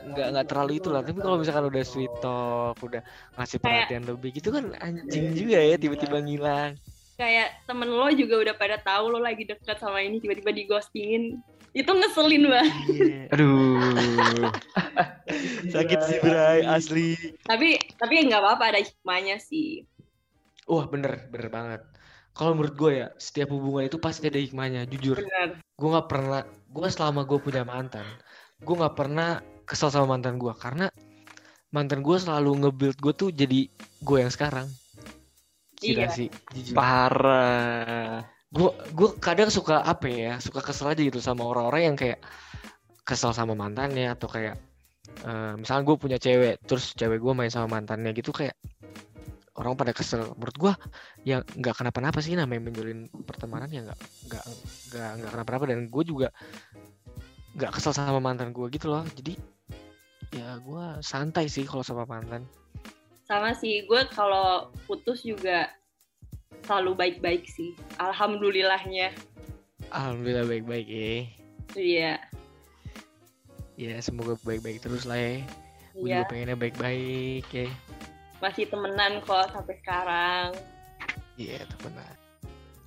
nggak 0.09 0.25
nggak 0.33 0.45
terlalu 0.49 0.71
itu 0.79 0.89
lah 0.93 1.01
tapi 1.07 1.19
kalau 1.25 1.37
misalkan 1.41 1.65
udah 1.71 1.83
sweet 1.91 2.13
talk 2.23 2.75
udah 2.87 3.01
ngasih 3.37 3.57
Kayak- 3.59 3.63
perhatian 3.89 4.03
lebih 4.09 4.29
gitu 4.37 4.49
kan 4.55 4.65
anjing 4.85 5.25
juga 5.39 5.57
ya 5.59 5.75
tiba-tiba 5.83 6.17
ngilang 6.25 6.71
kayak 7.17 7.65
temen 7.65 7.89
lo 7.89 8.07
juga 8.13 8.39
udah 8.39 8.55
pada 8.55 8.77
tahu 8.77 9.11
lo 9.11 9.19
lagi 9.19 9.43
deket 9.43 9.77
sama 9.81 10.05
ini 10.05 10.21
tiba-tiba 10.21 10.53
di 10.53 10.63
ghostingin 10.69 11.41
itu 11.75 11.91
ngeselin 11.93 12.49
banget. 12.49 12.73
Iya. 12.89 13.21
aduh. 13.37 14.49
sakit 15.73 15.99
sih 16.09 16.17
Bray 16.23 16.65
asli. 16.65 17.13
Tapi 17.45 17.77
tapi 17.99 18.13
nggak 18.25 18.41
apa-apa 18.41 18.63
ada 18.73 18.79
hikmahnya 18.81 19.37
sih. 19.37 19.85
Wah 20.65 20.89
bener 20.89 21.29
bener 21.29 21.49
banget. 21.53 21.81
Kalau 22.33 22.53
menurut 22.53 22.73
gue 22.77 22.91
ya 23.05 23.07
setiap 23.17 23.53
hubungan 23.53 23.85
itu 23.85 23.97
pasti 24.01 24.29
ada 24.29 24.41
hikmahnya 24.41 24.89
jujur. 24.89 25.21
Benar 25.21 25.61
gue 25.77 25.89
nggak 25.93 26.09
pernah 26.09 26.41
gue 26.73 26.87
selama 26.89 27.21
gue 27.29 27.37
punya 27.37 27.61
mantan 27.61 28.01
gue 28.65 28.73
nggak 28.73 28.97
pernah 28.97 29.45
kesel 29.69 29.93
sama 29.93 30.17
mantan 30.17 30.41
gue 30.41 30.49
karena 30.57 30.89
mantan 31.69 32.01
gue 32.01 32.17
selalu 32.17 32.65
nge-build 32.65 32.97
gue 32.97 33.13
tuh 33.13 33.29
jadi 33.29 33.69
gue 34.01 34.17
yang 34.17 34.33
sekarang 34.33 34.65
Gila 35.77 36.05
Iya. 36.05 36.09
sih. 36.09 36.27
Parah. 36.73 38.25
gue 38.47 38.71
gue 38.95 39.09
kadang 39.19 39.51
suka 39.51 39.83
apa 39.83 40.07
ya 40.07 40.39
suka 40.39 40.63
kesel 40.63 40.87
aja 40.87 41.03
gitu 41.03 41.19
sama 41.19 41.43
orang-orang 41.43 41.91
yang 41.91 41.95
kayak 41.99 42.23
kesel 43.03 43.35
sama 43.35 43.59
mantannya 43.59 44.07
atau 44.07 44.31
kayak 44.31 44.55
eh, 45.27 45.53
misalnya 45.59 45.83
gue 45.83 45.95
punya 45.99 46.15
cewek 46.15 46.63
terus 46.63 46.95
cewek 46.95 47.19
gue 47.19 47.33
main 47.35 47.51
sama 47.51 47.67
mantannya 47.75 48.15
gitu 48.15 48.31
kayak 48.31 48.55
orang 49.59 49.75
pada 49.75 49.91
kesel. 49.91 50.31
Menurut 50.39 50.55
gue 50.55 50.73
ya 51.27 51.43
nggak 51.43 51.75
kenapa-napa 51.75 52.23
sih 52.23 52.39
namanya 52.39 52.71
menjalin 52.71 53.11
pertemanan 53.27 53.67
ya 53.67 53.83
nggak 53.83 53.99
nggak 54.31 54.43
nggak 54.95 55.11
nggak 55.19 55.31
kenapa-napa. 55.35 55.65
Dan 55.67 55.79
gue 55.91 56.03
juga 56.07 56.27
nggak 57.59 57.71
kesel 57.75 57.91
sama 57.91 58.23
mantan 58.23 58.55
gue 58.55 58.63
gitu 58.71 58.87
loh. 58.87 59.03
Jadi 59.11 59.35
ya 60.31 60.55
gue 60.55 60.83
santai 61.03 61.51
sih 61.51 61.67
kalau 61.67 61.83
sama 61.83 62.07
mantan 62.07 62.47
sama 63.27 63.51
sih 63.53 63.83
gue 63.83 64.01
kalau 64.15 64.71
putus 64.87 65.21
juga 65.21 65.67
selalu 66.63 66.95
baik-baik 66.95 67.43
sih 67.43 67.75
alhamdulillahnya 67.99 69.11
alhamdulillah 69.91 70.47
baik-baik 70.47 70.87
ya 70.87 71.11
iya 71.75 72.13
ya 73.77 73.99
semoga 73.99 74.39
baik-baik 74.41 74.79
terus 74.79 75.03
lah 75.03 75.19
ya 75.19 75.43
gue 75.93 76.07
iya 76.07 76.23
juga 76.23 76.31
pengennya 76.31 76.57
baik-baik 76.57 77.45
ya 77.51 77.67
masih 78.39 78.63
temenan 78.69 79.19
kok 79.23 79.51
sampai 79.51 79.75
sekarang 79.81 80.49
Iya 81.37 81.69
temenan. 81.69 82.15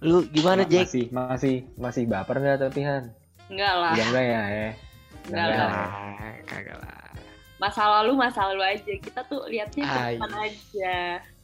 Lu 0.03 0.27
gimana 0.27 0.67
Ma- 0.67 0.71
Jack? 0.71 0.91
Masih 0.91 1.07
masih 1.15 1.55
masih 1.79 2.03
baper 2.11 2.43
nggak 2.43 2.59
tapi 2.67 2.83
Han? 2.83 3.15
enggak 3.47 3.75
lah 3.79 3.95
enggak 3.95 4.25
ya? 4.27 4.43
ya? 4.51 4.71
enggak 5.31 5.47
enggak 5.47 5.47
lah 5.55 5.71
Lah, 5.71 6.35
kagak 6.51 6.79
lah. 6.83 7.00
Masa 7.61 7.83
lalu 8.01 8.17
masa 8.17 8.41
lalu 8.49 8.63
aja 8.65 8.93
kita 8.97 9.21
tuh 9.29 9.45
liatnya 9.47 9.85
ke 9.85 9.99
depan 10.17 10.33
aja 10.41 10.97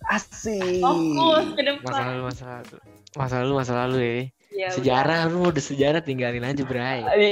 Asik. 0.07 0.81
fokus 0.81 1.45
ke 1.59 1.63
Masa 1.63 1.71
depan 1.83 2.03
lalu 2.15 2.23
masa 2.31 2.45
lalu. 2.47 2.77
Masa 3.17 3.35
lalu 3.43 3.53
masa 3.59 3.73
lalu 3.75 3.97
ya. 3.99 4.15
ya, 4.55 4.69
Sejarah 4.71 5.27
lu 5.27 5.51
udah 5.51 5.59
sejarah 5.65 6.01
tinggalin 6.05 6.47
aja 6.47 6.63
Bray. 6.63 7.03
Ay, 7.03 7.25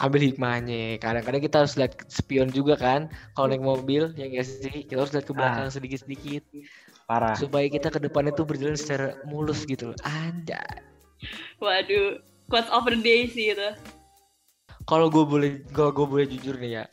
Ambil 0.00 0.32
hikmahnya. 0.32 0.96
Kadang-kadang 0.96 1.42
kita 1.44 1.56
harus 1.66 1.74
lihat 1.76 1.92
spion 2.08 2.48
juga 2.48 2.78
kan. 2.80 3.12
Kalau 3.36 3.52
naik 3.52 3.60
mobil 3.60 4.16
ya 4.16 4.32
guys 4.32 4.48
sih. 4.64 4.86
Kita 4.86 5.04
harus 5.04 5.12
lihat 5.12 5.26
ke 5.28 5.34
belakang 5.36 5.68
sedikit-sedikit 5.68 6.40
Parah. 7.04 7.36
supaya 7.36 7.68
kita 7.68 7.92
ke 7.92 8.00
depannya 8.00 8.32
tuh 8.32 8.48
berjalan 8.48 8.78
secara 8.80 9.18
mulus 9.28 9.68
gitu 9.68 9.92
loh. 9.92 9.98
Anjay. 10.06 10.80
waduh 11.62 12.18
quotes 12.50 12.66
of 12.74 12.82
the 12.88 12.98
day 12.98 13.28
sih 13.30 13.54
itu 13.54 13.70
Kalau 14.90 15.06
gue 15.06 15.22
boleh 15.22 15.62
kalau 15.70 15.94
gue 15.94 16.06
boleh 16.08 16.26
jujur 16.26 16.56
nih 16.58 16.80
ya. 16.80 16.84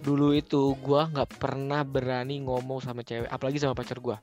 Dulu 0.00 0.32
itu 0.32 0.72
gua 0.80 1.12
nggak 1.12 1.36
pernah 1.36 1.84
berani 1.84 2.40
ngomong 2.40 2.80
sama 2.80 3.04
cewek, 3.04 3.28
apalagi 3.28 3.60
sama 3.60 3.76
pacar 3.76 4.00
gua. 4.00 4.16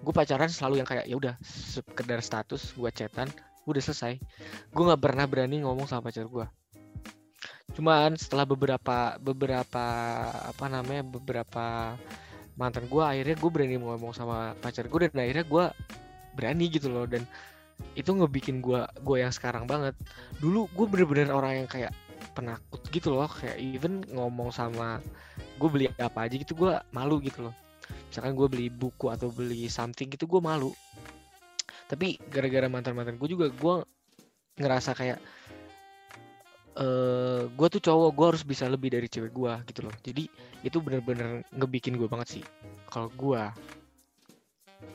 Gue 0.00 0.16
pacaran 0.16 0.48
selalu 0.48 0.80
yang 0.80 0.88
kayak 0.88 1.04
ya 1.10 1.16
udah 1.18 1.34
sekedar 1.44 2.24
status 2.24 2.72
gua 2.72 2.88
chatan, 2.94 3.28
udah 3.66 3.82
selesai. 3.82 4.16
Gue 4.72 4.82
nggak 4.86 5.02
pernah 5.02 5.26
berani 5.28 5.60
ngomong 5.60 5.90
sama 5.90 6.08
pacar 6.08 6.24
gua. 6.30 6.46
Cuman 7.74 8.16
setelah 8.16 8.48
beberapa 8.48 9.18
beberapa 9.20 9.84
apa 10.46 10.66
namanya 10.72 11.04
beberapa 11.04 11.94
mantan 12.60 12.84
gua 12.92 13.16
akhirnya 13.16 13.40
gue 13.40 13.50
berani 13.50 13.76
ngomong 13.80 14.12
sama 14.12 14.52
pacar 14.60 14.84
gue 14.84 15.08
dan 15.08 15.24
akhirnya 15.24 15.46
gua 15.48 15.72
berani 16.36 16.68
gitu 16.68 16.92
loh 16.92 17.08
dan 17.08 17.24
itu 17.96 18.12
ngebikin 18.12 18.60
gua 18.60 18.84
gue 19.00 19.16
yang 19.24 19.32
sekarang 19.32 19.64
banget 19.64 19.96
dulu 20.38 20.68
gue 20.76 20.86
bener-bener 20.86 21.32
orang 21.32 21.64
yang 21.64 21.68
kayak 21.70 21.92
penakut 22.32 22.80
gitu 22.94 23.12
loh 23.14 23.28
kayak 23.28 23.58
even 23.58 24.02
ngomong 24.10 24.54
sama 24.54 25.02
gue 25.60 25.68
beli 25.68 25.86
apa 26.00 26.24
aja 26.24 26.34
gitu 26.40 26.56
gue 26.56 26.72
malu 26.94 27.20
gitu 27.20 27.50
loh. 27.50 27.54
Misalkan 28.08 28.32
gue 28.38 28.46
beli 28.48 28.66
buku 28.72 29.10
atau 29.10 29.28
beli 29.28 29.68
something 29.68 30.08
gitu 30.08 30.24
gue 30.24 30.40
malu. 30.40 30.72
Tapi 31.90 32.16
gara-gara 32.30 32.70
mantan-mantan 32.70 33.18
gue 33.18 33.28
juga 33.28 33.50
gue 33.50 33.74
ngerasa 34.60 34.94
kayak 34.94 35.18
eh 36.80 37.42
gue 37.50 37.68
tuh 37.76 37.82
cowok 37.82 38.10
gue 38.14 38.26
harus 38.30 38.42
bisa 38.46 38.64
lebih 38.70 38.94
dari 38.94 39.10
cewek 39.10 39.34
gue 39.34 39.52
gitu 39.68 39.80
loh. 39.84 39.94
Jadi 40.00 40.24
itu 40.64 40.78
bener-bener 40.80 41.44
ngebikin 41.52 41.98
gue 41.98 42.06
banget 42.06 42.40
sih 42.40 42.44
kalau 42.88 43.10
gue 43.12 43.42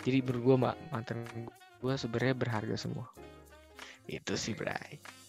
jadi 0.02 0.22
menurut 0.26 0.42
gue 0.42 0.58
mantan 0.90 1.18
gue 1.84 1.94
sebenarnya 1.94 2.34
berharga 2.34 2.76
semua. 2.80 3.06
Itu 4.06 4.38
sih 4.38 4.54
Bray 4.58 5.25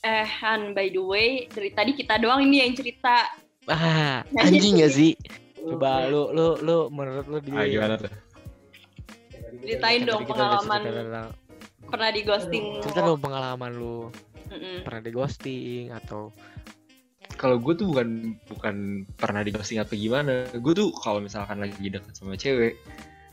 eh 0.00 0.22
Han 0.24 0.72
by 0.72 0.88
the 0.88 1.00
way 1.00 1.28
dari 1.48 1.70
tadi 1.70 1.92
kita 1.92 2.16
doang 2.16 2.40
ini 2.40 2.62
yang 2.62 2.72
cerita 2.72 3.26
ah 3.66 4.22
anjing 4.40 4.78
gak 4.78 4.90
sih 4.90 5.12
coba 5.58 6.06
lu 6.06 6.30
lu 6.30 6.56
lu 6.58 6.76
menurut 6.88 7.26
lu 7.26 7.38
dia 7.40 7.56
Ah, 7.56 7.66
gimana 7.66 7.94
tuh? 7.96 8.12
Ceritain 9.58 10.02
dong 10.02 10.22
pengalaman. 10.24 10.80
cerita 10.80 11.02
tentang- 11.02 11.34
pernah 11.84 12.10
di 12.10 12.20
ghosting 12.22 12.64
cerita 12.78 13.00
dong 13.02 13.18
pengalaman 13.18 13.72
lu 13.72 13.98
Mm-mm. 14.48 14.76
pernah 14.82 15.00
di 15.00 15.10
ghosting 15.10 15.84
atau 15.90 16.32
Kalau 17.30 17.54
gue 17.56 17.70
tuh 17.72 17.86
bukan 17.86 18.08
bukan 18.48 18.76
pernah 19.14 19.40
di 19.40 19.50
ghosting 19.50 19.78
atau 19.78 19.94
gimana. 19.94 20.50
Gue 20.52 20.74
tuh 20.74 20.90
kalau 20.92 21.22
misalkan 21.22 21.62
lagi 21.62 21.86
deket 21.86 22.10
sama 22.12 22.34
cewek, 22.34 22.74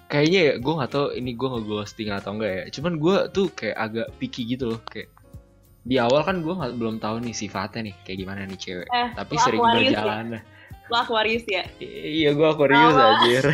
kayaknya 0.06 0.40
ya 0.44 0.62
gue 0.62 0.74
nggak 0.76 0.92
tahu 0.92 1.08
ini 1.12 1.34
gue 1.34 1.48
nge-ghosting 1.50 2.14
atau 2.14 2.38
enggak 2.38 2.52
ya. 2.52 2.64
Cuman 2.70 2.94
gue 2.96 3.16
tuh 3.32 3.50
kayak 3.50 3.74
agak 3.74 4.08
picky 4.16 4.46
gitu 4.46 4.70
loh, 4.70 4.80
kayak 4.86 5.10
di 5.86 5.96
awal 5.96 6.22
kan 6.22 6.42
gue 6.42 6.50
belum 6.74 6.98
tahu 6.98 7.22
nih 7.22 7.32
sifatnya 7.32 7.82
nih 7.84 7.96
kayak 8.02 8.18
gimana 8.20 8.42
nih 8.44 8.58
cewek 8.58 8.88
Eh, 8.88 9.08
tapi 9.14 9.34
sering 9.38 9.60
Aquarius 9.60 9.78
ya? 9.86 9.90
berjalan 9.94 10.26
Lo 10.86 10.96
Aquarius 11.00 11.46
ya? 11.48 11.64
I- 11.78 11.94
iya 12.20 12.30
gue 12.32 12.48
Aquarius 12.48 12.92
Oh. 12.92 13.06
anjir 13.08 13.44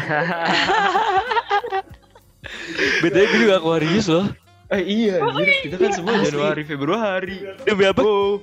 Bedanya 3.01 3.27
gue 3.27 3.39
juga 3.41 3.55
Aquarius 3.57 4.07
loh. 4.07 4.25
eh 4.69 4.81
iya 4.81 5.19
anjir 5.19 5.47
kita 5.61 5.75
kan 5.77 5.91
semua 5.91 6.15
Asli. 6.15 6.25
Januari 6.25 6.63
Februari 6.63 7.37
Demi 7.61 7.83
apa? 7.83 7.99
oh 7.99 8.39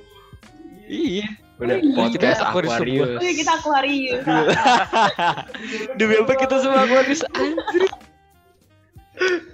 Iya. 0.85 1.25
udah 1.55 1.75
Oh, 1.75 1.81
iya. 1.81 1.93
podcast 1.93 2.39
Aquarius 2.39 2.71
semua. 2.71 2.85
Aquarius 2.95 3.09
Oh 3.11 3.19
iya 3.19 3.33
kita 3.35 3.51
Aquarius. 3.51 4.21
Demi 5.97 6.13
apa 6.15 6.33
kita 6.35 6.55
semua 6.59 6.79
Aquarius? 6.79 7.21
Anjir. 7.27 7.89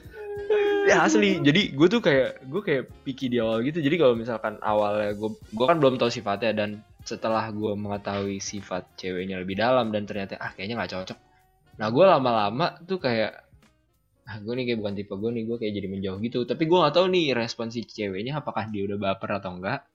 ya 0.85 1.05
asli. 1.05 1.41
Jadi 1.41 1.73
gue 1.73 1.87
tuh 1.89 2.01
kayak 2.01 2.45
gue 2.45 2.61
kayak 2.61 2.83
picky 3.03 3.27
di 3.31 3.41
awal 3.41 3.65
gitu. 3.65 3.81
Jadi 3.81 3.95
kalau 3.97 4.13
misalkan 4.13 4.61
awalnya 4.61 5.17
gue 5.17 5.29
gue 5.33 5.65
kan 5.65 5.77
belum 5.81 5.97
tahu 5.97 6.09
sifatnya. 6.13 6.51
Dan 6.53 6.69
setelah 7.05 7.49
gue 7.49 7.73
mengetahui 7.73 8.41
sifat 8.41 8.97
ceweknya 8.97 9.41
lebih 9.41 9.57
dalam 9.57 9.89
dan 9.89 10.05
ternyata 10.05 10.37
ah 10.37 10.53
kayaknya 10.53 10.81
nggak 10.81 10.91
cocok. 10.93 11.19
Nah 11.81 11.87
gue 11.91 12.05
lama-lama 12.05 12.67
tuh 12.85 13.01
kayak 13.01 13.43
ah 14.25 14.37
gue 14.41 14.53
nih 14.57 14.73
kayak 14.73 14.79
bukan 14.81 14.93
tipe 14.97 15.13
gue 15.13 15.31
nih. 15.33 15.43
Gue 15.45 15.57
kayak 15.61 15.73
jadi 15.73 15.87
menjauh 15.89 16.19
gitu. 16.21 16.39
Tapi 16.45 16.63
gue 16.65 16.77
nggak 16.77 16.95
tahu 16.95 17.05
nih 17.09 17.25
respon 17.33 17.67
si 17.73 17.85
ceweknya 17.85 18.39
apakah 18.41 18.69
dia 18.69 18.85
udah 18.85 18.97
baper 18.97 19.41
atau 19.41 19.57
enggak 19.57 19.85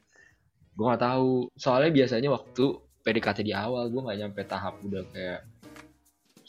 gue 0.74 0.84
nggak 0.86 1.02
tahu. 1.02 1.50
Soalnya 1.58 1.90
biasanya 1.92 2.30
waktu 2.30 2.64
PDKT 3.00 3.38
di 3.42 3.52
awal 3.56 3.88
gue 3.88 4.00
nggak 4.00 4.18
nyampe 4.20 4.40
tahap 4.44 4.76
udah 4.84 5.02
kayak 5.12 5.40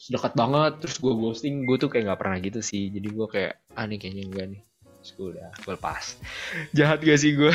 dekat 0.09 0.33
banget 0.33 0.81
terus 0.81 0.97
gue 0.97 1.13
ghosting 1.13 1.67
gue 1.69 1.77
tuh 1.77 1.91
kayak 1.91 2.09
nggak 2.09 2.19
pernah 2.19 2.37
gitu 2.41 2.59
sih 2.63 2.89
jadi 2.89 3.07
gue 3.11 3.27
kayak 3.29 3.53
ah 3.77 3.85
kayaknya 3.85 4.23
enggak 4.25 4.47
nih 4.57 4.61
terus 5.01 5.11
gue 5.17 5.29
gue 5.37 5.73
lepas 5.77 6.05
jahat 6.77 6.99
gak 7.05 7.19
sih 7.21 7.37
gue 7.37 7.53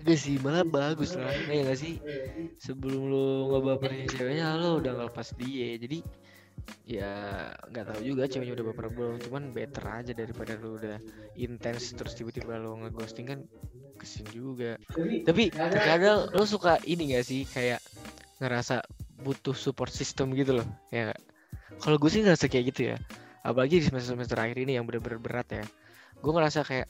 Agak 0.00 0.16
sih, 0.16 0.40
malah 0.40 0.64
bagus 0.64 1.12
lah. 1.12 1.28
Ya 1.44 1.60
gak 1.60 1.76
sih? 1.76 2.00
Sebelum 2.56 3.12
lu 3.12 3.52
ngebaperin 3.52 4.08
ceweknya, 4.08 4.56
lo 4.56 4.80
udah 4.80 4.96
ngelepas 4.96 5.36
dia. 5.36 5.76
Jadi 5.76 6.00
ya 6.88 7.12
nggak 7.68 7.84
tahu 7.84 8.00
juga 8.04 8.24
ceweknya 8.24 8.56
udah 8.56 8.66
baper 8.72 8.88
belum. 8.88 9.20
Cuman 9.20 9.52
better 9.52 9.84
aja 9.84 10.12
daripada 10.16 10.56
lu 10.56 10.80
udah 10.80 10.96
intens 11.36 11.92
terus 11.92 12.16
tiba-tiba 12.16 12.56
lu 12.56 12.80
ngeghosting 12.80 13.28
kan 13.28 13.44
kesin 14.00 14.24
juga. 14.32 14.80
Tapi 15.28 15.52
terkadang 15.52 16.32
lo 16.32 16.48
suka 16.48 16.80
ini 16.88 17.12
gak 17.12 17.24
sih 17.28 17.44
kayak 17.44 17.84
ngerasa 18.40 18.80
butuh 19.22 19.56
support 19.56 19.92
system 19.92 20.32
gitu 20.34 20.60
loh. 20.60 20.68
Ya 20.90 21.10
nggak? 21.10 21.20
Kalau 21.80 21.96
gue 21.96 22.10
sih 22.12 22.20
ngerasa 22.24 22.50
kayak 22.50 22.64
gitu 22.74 22.80
ya. 22.94 22.96
Apalagi 23.40 23.80
di 23.80 23.88
semester-semester 23.88 24.36
akhir 24.36 24.56
ini 24.60 24.76
yang 24.76 24.84
bener-bener 24.84 25.20
berat 25.20 25.48
ya. 25.48 25.64
Gue 26.20 26.32
ngerasa 26.36 26.64
kayak 26.66 26.88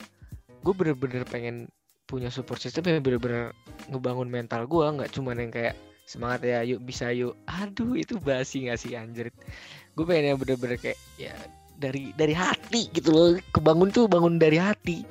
gue 0.61 0.73
bener-bener 0.75 1.23
pengen 1.25 1.71
punya 2.11 2.27
support 2.27 2.59
system 2.59 2.83
yang 2.91 2.99
bener-bener 2.99 3.55
ngebangun 3.87 4.27
mental 4.27 4.67
gue 4.67 4.83
nggak 4.83 5.15
cuman 5.15 5.47
yang 5.47 5.51
kayak 5.53 5.79
semangat 6.03 6.43
ya 6.43 6.59
yuk 6.67 6.83
bisa 6.83 7.07
yuk 7.15 7.39
aduh 7.47 7.95
itu 7.95 8.19
basi 8.19 8.67
gak 8.67 8.83
sih 8.83 8.99
anjir 8.99 9.31
gue 9.95 10.03
pengen 10.03 10.35
yang 10.35 10.39
bener-bener 10.43 10.75
kayak 10.75 10.99
ya 11.15 11.31
dari 11.79 12.11
dari 12.19 12.35
hati 12.35 12.91
gitu 12.91 13.15
loh 13.15 13.39
kebangun 13.55 13.95
tuh 13.95 14.11
bangun 14.11 14.35
dari 14.35 14.59
hati 14.59 15.07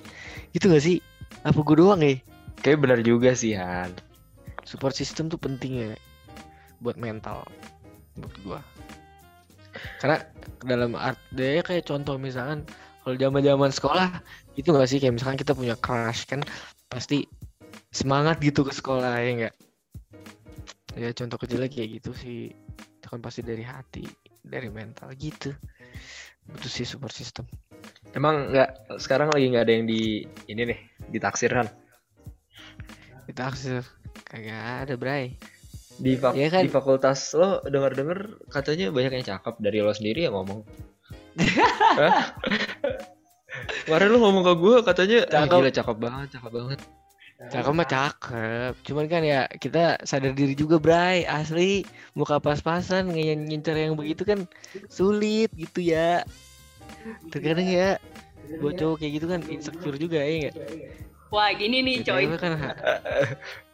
gitu 0.52 0.68
gak 0.68 0.84
sih 0.84 1.00
apa 1.40 1.56
gue 1.56 1.76
doang 1.80 2.04
ya 2.04 2.20
kayak 2.60 2.84
benar 2.84 3.00
juga 3.00 3.32
sih 3.32 3.56
Han 3.56 3.96
support 4.68 4.92
system 4.92 5.32
tuh 5.32 5.40
penting 5.40 5.80
ya 5.80 5.90
buat 6.80 6.96
mental 6.96 7.44
buat 8.18 8.36
gua. 8.44 8.60
Karena 10.02 10.18
dalam 10.66 10.98
art 10.98 11.20
dia 11.32 11.62
kayak 11.62 11.86
contoh 11.86 12.18
misalkan 12.18 12.66
kalau 13.00 13.16
zaman 13.16 13.40
zaman 13.40 13.70
sekolah 13.70 14.08
itu 14.58 14.68
gak 14.74 14.88
sih? 14.90 14.98
Kayak 14.98 15.20
misalkan 15.20 15.38
kita 15.40 15.52
punya 15.56 15.78
crush 15.78 16.26
kan? 16.28 16.42
Pasti 16.90 17.24
semangat 17.94 18.42
gitu 18.42 18.66
ke 18.66 18.74
sekolah 18.74 19.18
ya 19.18 19.30
enggak 19.34 19.54
ya 20.98 21.14
contoh 21.14 21.38
kecilnya 21.38 21.70
kayak 21.70 22.02
gitu 22.02 22.10
sih. 22.18 22.50
Itu 22.98 23.06
kan 23.06 23.22
pasti 23.22 23.46
dari 23.46 23.62
hati 23.62 24.04
dari 24.42 24.68
mental 24.68 25.14
gitu. 25.14 25.54
Butuh 26.50 26.70
sih 26.70 26.82
support 26.82 27.14
system 27.14 27.46
emang 28.14 28.50
nggak 28.50 28.98
sekarang 28.98 29.30
lagi 29.30 29.46
nggak 29.54 29.64
ada 29.66 29.72
yang 29.72 29.86
di 29.86 30.26
ini 30.50 30.62
nih 30.74 30.80
ditaksir. 31.10 31.52
Han 31.54 31.68
kita 33.30 33.46
aksir 33.46 33.86
kagak 34.26 34.86
ada 34.86 34.94
bray 34.98 35.38
di, 36.00 36.12
fak- 36.16 36.34
Iya 36.34 36.48
kan? 36.50 36.62
di 36.64 36.70
fakultas 36.70 37.36
lo 37.36 37.60
denger-denger 37.62 38.18
katanya 38.48 38.88
banyak 38.88 39.12
yang 39.14 39.26
cakep 39.26 39.54
dari 39.60 39.78
lo 39.78 39.92
sendiri 39.92 40.24
yang 40.24 40.34
ngomong 40.34 40.64
Hah? 42.00 42.34
Kemarin 43.84 44.08
lu 44.08 44.18
ngomong 44.18 44.42
ke 44.42 44.54
gue 44.56 44.76
katanya 44.82 45.18
"Ah, 45.28 45.44
Cakep. 45.44 45.52
gila 45.52 45.70
cakep 45.70 45.96
banget, 45.98 46.28
cakep 46.32 46.52
banget. 46.52 46.80
Cakep 47.40 47.72
mah 47.72 47.88
cakep, 47.88 48.72
cuman 48.84 49.06
kan 49.08 49.22
ya 49.24 49.48
kita 49.50 49.96
sadar 50.04 50.36
diri 50.36 50.52
juga 50.52 50.76
Bray, 50.76 51.24
asli 51.24 51.82
muka 52.12 52.36
pas-pasan 52.36 53.08
ngincer 53.10 53.74
yang 53.74 53.96
begitu 53.96 54.22
kan 54.22 54.44
sulit 54.86 55.48
gitu 55.56 55.80
ya. 55.82 56.20
Terkadang 57.32 57.64
ya 57.64 57.96
buat 58.60 58.76
cowok 58.76 59.00
kayak 59.00 59.12
gitu 59.16 59.26
kan 59.26 59.40
insecure 59.48 59.96
juga 59.96 60.20
ya 60.20 60.32
nggak? 60.46 60.56
Wah 61.32 61.48
gini 61.56 61.80
nih 61.80 62.04
coy. 62.04 62.28
Kan 62.36 62.52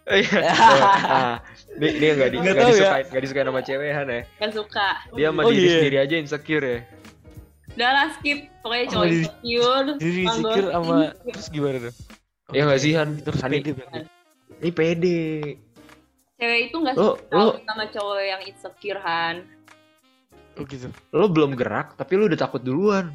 ha- 0.07 0.14
Iya. 0.14 0.40
Ah, 1.07 1.35
Ini 1.77 1.87
ini 1.92 2.07
nggak 2.09 2.31
di, 2.31 2.37
Nggak 2.38 2.47
nggak 2.47 2.57
tahu 2.57 2.71
ya. 2.71 2.75
disukain, 2.79 3.05
nggak 3.07 3.23
disukain 3.23 3.47
sama 3.47 3.61
cewek 3.61 3.90
Han 3.90 4.07
ya. 4.09 4.21
Gak 4.38 4.53
suka. 4.55 4.88
Dia 5.12 5.27
sama 5.29 5.40
Oh, 5.42 5.51
diri 5.51 5.61
iya. 5.61 5.75
sendiri 5.77 5.97
aja 5.99 6.14
insecure 6.16 6.64
ya. 6.64 6.79
Udah 7.69 7.90
lah 7.92 8.07
skip. 8.14 8.38
Pokoknya 8.62 8.83
Oh, 8.83 8.90
cowok 8.90 9.05
diri- 9.05 9.19
insecure. 9.21 9.88
diri 9.99 10.23
insecure 10.23 10.69
sama 10.71 10.97
terus 11.23 11.49
gimana 11.49 11.77
tuh? 11.83 11.95
Iya 12.49 12.62
nggak 12.64 12.81
sih, 12.81 12.92
Han? 12.95 13.09
Terus 13.21 13.40
Hani. 13.40 13.55
pede. 13.59 13.73
Ini 14.57 14.71
pede. 14.73 15.21
Cewek 16.37 16.61
itu 16.64 16.77
gak 16.79 16.95
Lo- 16.95 17.16
suka 17.19 17.35
lo- 17.35 17.57
sama 17.61 17.85
cowok 17.88 18.21
yang 18.23 18.42
insecure 18.42 19.01
Han. 19.01 19.37
Oh 20.55 20.64
gitu. 20.64 20.88
Lo 21.11 21.27
belum 21.27 21.53
gerak, 21.53 21.92
tapi 21.95 22.14
lo 22.14 22.25
udah 22.25 22.38
takut 22.38 22.62
duluan. 22.62 23.12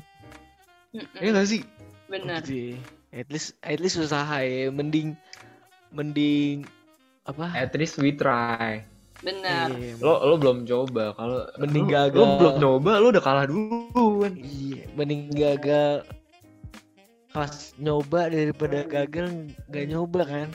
Iya 0.91 1.31
nggak 1.31 1.47
sih? 1.47 1.63
Oh, 1.63 2.11
Bener. 2.11 2.43
gitu. 2.43 2.75
ya. 2.75 2.77
At 3.13 3.27
least 3.27 3.55
at 3.61 3.79
least 3.79 3.97
usaha 3.97 4.37
ya, 4.37 4.67
mending 4.67 5.15
mending 5.89 6.63
apa? 7.23 7.45
At 7.53 7.73
least 7.73 7.97
we 7.97 8.11
try. 8.11 8.81
Bener. 9.21 9.69
Iya, 9.69 10.01
Lo 10.01 10.17
lo 10.23 10.35
belum 10.35 10.65
coba. 10.65 11.13
Kalau 11.13 11.45
Mending 11.61 11.85
lo- 11.85 11.93
gagal. 11.93 12.17
Lo 12.17 12.25
belum 12.37 12.55
nyoba, 12.57 12.91
lo 12.97 13.07
udah 13.09 13.23
kalah 13.23 13.45
duluan. 13.45 14.33
Iya, 14.33 14.89
mending 14.93 15.29
gagal 15.31 16.01
pas 17.31 17.71
nyoba 17.77 18.27
daripada 18.27 18.83
gagal 18.83 19.31
nggak 19.69 19.85
nyoba 19.87 20.21
kan? 20.25 20.47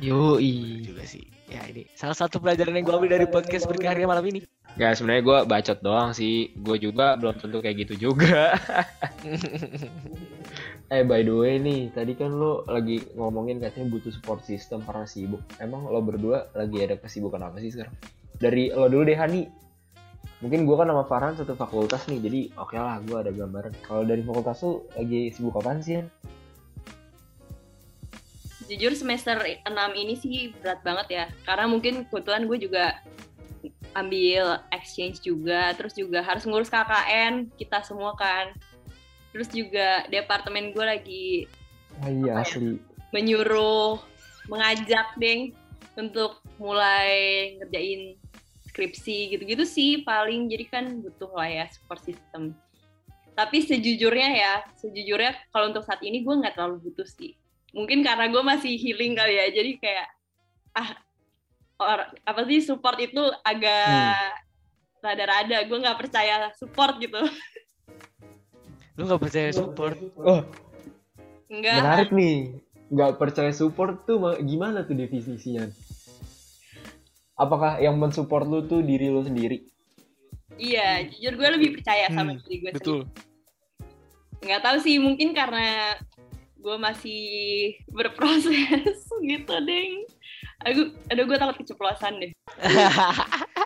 Yoi. 0.00 0.82
Juga 0.82 1.04
sih. 1.04 1.22
Ya 1.46 1.62
ini 1.62 1.86
salah 1.94 2.18
satu 2.18 2.42
pelajaran 2.42 2.74
yang 2.74 2.82
gue 2.82 2.96
ambil 2.96 3.12
dari 3.12 3.26
podcast 3.28 3.70
berkarya 3.70 4.02
malam 4.02 4.26
ini. 4.26 4.42
Gak 4.74 4.98
sebenarnya 4.98 5.22
gue 5.22 5.38
bacot 5.46 5.78
doang 5.78 6.10
sih. 6.10 6.50
Gue 6.58 6.76
juga 6.76 7.14
belum 7.14 7.38
tentu 7.38 7.62
kayak 7.62 7.86
gitu 7.86 8.10
juga. 8.10 8.56
eh 10.86 11.02
by 11.02 11.26
the 11.26 11.34
way 11.34 11.58
nih, 11.58 11.90
tadi 11.90 12.14
kan 12.14 12.30
lo 12.30 12.62
lagi 12.70 13.02
ngomongin 13.18 13.58
katanya 13.58 13.90
butuh 13.90 14.14
support 14.14 14.46
system 14.46 14.86
karena 14.86 15.02
sibuk. 15.02 15.42
Emang 15.58 15.82
lo 15.90 15.98
berdua 15.98 16.46
lagi 16.54 16.78
ada 16.78 16.94
kesibukan 16.94 17.42
apa 17.42 17.58
sih 17.58 17.74
sekarang? 17.74 17.94
Dari 18.38 18.70
lo 18.70 18.86
dulu 18.86 19.02
deh 19.02 19.18
Hani. 19.18 19.66
Mungkin 20.44 20.68
gue 20.68 20.76
kan 20.76 20.84
sama 20.84 21.08
Farhan 21.08 21.32
satu 21.32 21.56
fakultas 21.56 22.04
nih, 22.12 22.20
jadi 22.20 22.40
oke 22.60 22.76
lah 22.76 23.00
gue 23.00 23.16
ada 23.16 23.32
gambaran. 23.32 23.72
Kalau 23.82 24.04
dari 24.04 24.20
fakultas 24.20 24.60
lo 24.62 24.84
lagi 24.94 25.32
sibuk 25.32 25.56
apaan 25.58 25.80
sih? 25.80 26.04
Jujur 28.66 28.92
semester 28.98 29.38
6 29.42 29.72
ini 29.94 30.14
sih 30.18 30.52
berat 30.60 30.82
banget 30.84 31.06
ya. 31.08 31.24
Karena 31.46 31.70
mungkin 31.70 32.04
kebetulan 32.10 32.44
gue 32.44 32.58
juga 32.62 33.00
ambil 33.96 34.60
exchange 34.74 35.24
juga. 35.24 35.72
Terus 35.74 35.96
juga 35.96 36.20
harus 36.20 36.44
ngurus 36.44 36.68
KKN 36.68 37.56
kita 37.56 37.80
semua 37.86 38.12
kan. 38.18 38.52
Terus 39.36 39.52
juga 39.52 40.08
departemen 40.08 40.72
gue 40.72 40.80
lagi 40.80 41.28
Ah, 42.00 42.08
iya 42.08 42.40
ya? 42.40 42.44
asli. 42.44 42.80
menyuruh, 43.12 44.00
mengajak 44.48 45.12
deng 45.20 45.52
untuk 46.00 46.40
mulai 46.56 47.52
ngerjain 47.60 48.16
skripsi 48.72 49.36
gitu-gitu 49.36 49.64
sih 49.68 50.00
paling 50.04 50.48
jadi 50.48 50.64
kan 50.72 50.84
butuh 51.04 51.36
lah 51.36 51.48
ya 51.48 51.64
support 51.68 52.00
system. 52.00 52.56
Tapi 53.36 53.60
sejujurnya 53.60 54.30
ya, 54.32 54.54
sejujurnya 54.80 55.36
kalau 55.52 55.68
untuk 55.68 55.84
saat 55.84 56.00
ini 56.00 56.24
gue 56.24 56.32
nggak 56.32 56.56
terlalu 56.56 56.88
butuh 56.88 57.04
sih. 57.04 57.36
Mungkin 57.76 58.00
karena 58.00 58.32
gue 58.32 58.40
masih 58.40 58.72
healing 58.80 59.12
kali 59.12 59.36
ya, 59.36 59.52
jadi 59.52 59.70
kayak 59.76 60.08
ah 60.72 60.88
or, 61.76 62.08
apa 62.24 62.40
sih 62.48 62.64
support 62.64 62.96
itu 62.96 63.20
agak 63.44 64.32
rada-rada, 65.04 65.60
gue 65.68 65.78
nggak 65.84 66.00
percaya 66.00 66.48
support 66.56 66.96
gitu. 66.96 67.20
Lu 68.96 69.04
nggak 69.04 69.22
percaya 69.22 69.48
support? 69.50 69.96
Oh, 70.18 70.40
Enggak, 71.46 71.74
menarik 71.78 72.10
nih. 72.10 72.36
Gak 72.86 73.18
percaya 73.18 73.50
support 73.50 74.02
tuh 74.02 74.16
ma- 74.16 74.38
gimana 74.38 74.82
tuh 74.82 74.94
definisinya? 74.94 75.66
Apakah 77.34 77.76
yang 77.76 77.98
mensupport 77.98 78.42
lu 78.42 78.60
tuh 78.64 78.80
diri 78.80 79.06
lu 79.06 79.20
sendiri? 79.20 79.66
iya, 80.56 81.04
jujur 81.04 81.36
gue 81.36 81.48
lebih 81.52 81.70
percaya 81.76 82.08
sama 82.08 82.32
Hmm, 82.32 82.40
diri 82.40 82.56
gue 82.58 82.72
sendiri. 82.72 82.80
Betul. 82.80 83.00
nggak 84.38 84.62
tahu 84.62 84.76
sih 84.78 84.96
mungkin 84.96 85.32
karena 85.32 85.96
gue 86.56 86.76
masih 86.78 87.24
berproses 87.88 88.96
gitu 89.26 89.54
deng 89.60 89.92
aku 90.62 90.80
ada 91.06 91.22
gue 91.22 91.36
takut 91.36 91.56
keceplosan 91.58 92.14
deh 92.16 92.32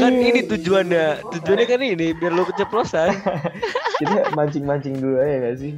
kan 0.00 0.12
ini 0.12 0.40
tujuannya. 0.48 1.06
Tujuannya 1.36 1.66
kan 1.68 1.80
ini 1.80 2.08
biar 2.16 2.32
lo 2.32 2.44
keceplosan. 2.48 3.12
Kita 4.00 4.32
mancing-mancing 4.36 5.00
dulu 5.00 5.20
aja 5.20 5.36
gak 5.48 5.56
sih? 5.60 5.72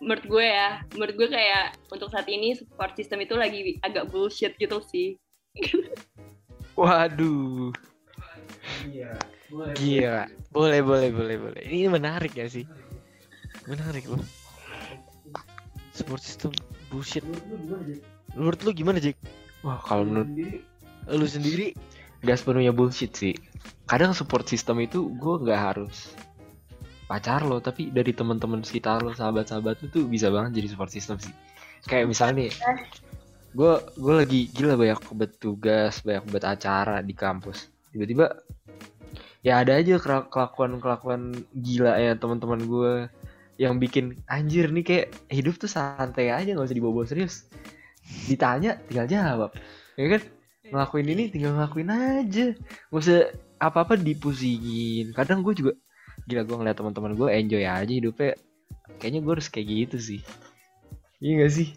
Menurut 0.00 0.24
gue 0.24 0.46
ya 0.48 0.80
menurut 0.96 1.14
gue 1.16 1.28
kayak 1.28 1.76
untuk 1.92 2.08
saat 2.08 2.24
ini 2.28 2.56
support 2.56 2.96
system 2.96 3.20
itu 3.20 3.36
lagi 3.36 3.76
agak 3.84 4.08
bullshit 4.08 4.56
gitu 4.56 4.80
sih. 4.88 5.20
Waduh. 6.80 7.72
Gila. 9.76 10.24
Boleh 10.50 10.80
boleh 10.80 11.08
boleh 11.12 11.36
boleh. 11.36 11.62
Ini 11.68 11.92
menarik 11.92 12.32
ya 12.32 12.48
sih. 12.48 12.64
Menarik 13.68 14.08
loh. 14.08 14.24
Support 15.92 16.24
system 16.24 16.50
bullshit. 16.88 17.24
Menurut 18.32 18.60
lu 18.64 18.72
gimana 18.72 19.02
Jack 19.02 19.20
wah 19.60 19.78
kalau 19.84 20.08
menurut 20.08 20.30
lu 21.14 21.26
sendiri 21.26 21.74
gak 22.24 22.38
sepenuhnya 22.40 22.74
bullshit 22.74 23.12
sih. 23.16 23.34
Kadang 23.88 24.14
support 24.14 24.46
system 24.46 24.78
itu 24.84 25.10
gue 25.18 25.34
nggak 25.42 25.60
harus 25.60 26.14
pacar 27.10 27.42
lo 27.42 27.58
tapi 27.58 27.90
dari 27.90 28.14
teman-teman 28.14 28.62
sekitar 28.62 29.02
lo 29.02 29.10
sahabat-sahabat 29.10 29.82
lo 29.82 29.86
tuh 29.90 30.06
bisa 30.06 30.30
banget 30.30 30.62
jadi 30.62 30.68
support 30.70 30.94
system 30.94 31.18
sih. 31.18 31.34
Kayak 31.90 32.06
misalnya 32.06 32.46
nih 32.46 32.50
gue 33.50 33.72
gue 33.98 34.14
lagi 34.14 34.40
gila 34.54 34.78
banyak 34.78 35.00
buat 35.10 35.32
tugas 35.42 36.06
banyak 36.06 36.24
buat 36.30 36.44
acara 36.46 37.02
di 37.02 37.14
kampus. 37.18 37.66
Tiba-tiba 37.90 38.30
ya 39.42 39.58
ada 39.58 39.74
aja 39.74 39.98
kelakuan 39.98 40.78
kelakuan 40.78 41.34
gila 41.56 41.98
ya 41.98 42.14
teman-teman 42.14 42.62
gue 42.62 42.92
yang 43.58 43.76
bikin 43.82 44.16
anjir 44.30 44.70
nih 44.70 44.84
kayak 44.86 45.06
hidup 45.28 45.58
tuh 45.58 45.68
santai 45.68 46.30
aja 46.30 46.54
nggak 46.54 46.70
usah 46.70 46.78
dibawa 46.78 47.02
serius. 47.04 47.50
Ditanya 48.30 48.78
tinggal 48.86 49.10
jawab. 49.10 49.50
Ya 49.98 50.06
kan 50.14 50.22
ngelakuin 50.70 51.08
ini 51.10 51.24
tinggal 51.30 51.52
ngelakuin 51.54 51.90
aja. 51.90 52.46
Nggak 52.90 53.02
usah 53.02 53.20
apa-apa 53.60 54.00
dipusingin 54.00 55.12
kadang 55.12 55.44
gue 55.44 55.52
juga 55.52 55.72
gila 56.24 56.48
gue 56.48 56.56
ngeliat 56.56 56.76
teman-teman 56.80 57.12
gue 57.18 57.28
enjoy 57.28 57.64
aja 57.66 57.92
hidupnya. 57.92 58.38
Kayaknya 58.98 59.20
gue 59.22 59.32
harus 59.36 59.48
kayak 59.50 59.66
gitu 59.68 59.96
sih. 59.98 60.20
Iya 61.20 61.32
gak 61.44 61.52
sih? 61.52 61.68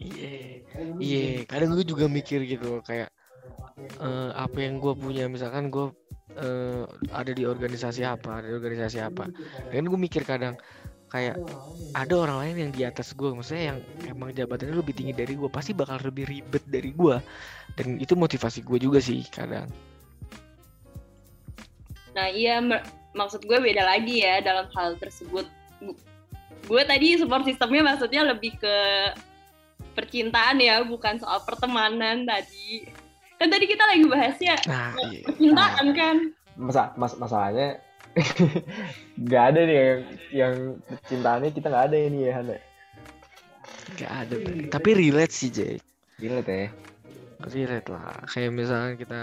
Iya 0.00 0.30
iya. 0.98 1.22
Kadang 1.46 1.76
gue 1.78 1.86
juga 1.86 2.10
mikir 2.10 2.42
gitu 2.48 2.82
kayak 2.82 3.14
uh, 4.02 4.34
apa 4.34 4.58
yang 4.58 4.82
gue 4.82 4.92
punya. 4.98 5.30
Misalkan 5.30 5.70
gue 5.70 5.94
uh, 6.40 6.84
ada 7.14 7.30
di 7.30 7.46
organisasi 7.46 8.02
apa 8.02 8.42
ada 8.42 8.46
di 8.50 8.54
organisasi 8.58 8.98
apa. 8.98 9.30
Dan 9.70 9.86
gue 9.86 9.98
mikir 9.98 10.26
kadang 10.26 10.58
kayak 11.10 11.36
ada 11.98 12.14
orang 12.14 12.38
lain 12.46 12.56
yang 12.56 12.70
di 12.70 12.82
atas 12.86 13.12
gue 13.18 13.34
maksudnya 13.34 13.74
yang 13.74 13.78
emang 14.06 14.30
jabatannya 14.30 14.78
lebih 14.78 14.94
tinggi 14.94 15.10
dari 15.10 15.34
gue 15.34 15.50
pasti 15.50 15.74
bakal 15.74 15.98
lebih 16.06 16.30
ribet 16.30 16.62
dari 16.70 16.94
gue 16.94 17.18
dan 17.74 17.98
itu 17.98 18.14
motivasi 18.14 18.62
gue 18.62 18.78
juga 18.78 19.02
sih 19.02 19.26
kadang. 19.26 19.66
Nah 22.14 22.30
iya 22.30 22.62
maksud 23.14 23.42
gue 23.42 23.58
beda 23.58 23.82
lagi 23.82 24.22
ya 24.22 24.38
dalam 24.38 24.70
hal 24.70 24.94
tersebut. 25.02 25.50
Gue 26.70 26.82
tadi 26.86 27.18
support 27.18 27.42
sistemnya 27.42 27.82
maksudnya 27.82 28.22
lebih 28.30 28.54
ke 28.62 28.76
percintaan 29.98 30.62
ya 30.62 30.86
bukan 30.86 31.18
soal 31.18 31.42
pertemanan 31.42 32.22
tadi. 32.22 32.86
Kan 33.34 33.50
tadi 33.50 33.66
kita 33.66 33.82
lagi 33.82 34.04
bahasnya 34.06 34.54
nah, 34.70 34.94
iya. 35.10 35.26
percintaan 35.26 35.86
nah. 35.90 35.96
kan? 35.96 36.16
Masa 36.54 36.82
mas 36.94 37.18
masalahnya 37.18 37.82
nggak 39.24 39.44
ada 39.54 39.60
nih 39.64 39.76
yang 39.78 40.00
yang 40.30 40.54
cintaannya 41.06 41.50
kita 41.54 41.66
nggak 41.70 41.86
ada 41.92 41.96
ini 41.96 42.18
ya 42.26 42.32
Hana. 42.42 42.56
Nggak 43.94 44.12
ada 44.12 44.34
tapi 44.70 44.90
relate 44.98 45.34
sih 45.34 45.50
Jay 45.50 45.78
relate 46.20 46.52
ya? 46.52 46.68
Relate 47.48 47.88
lah. 47.88 48.12
Kayak 48.28 48.52
misalnya 48.52 48.92
kita 49.00 49.20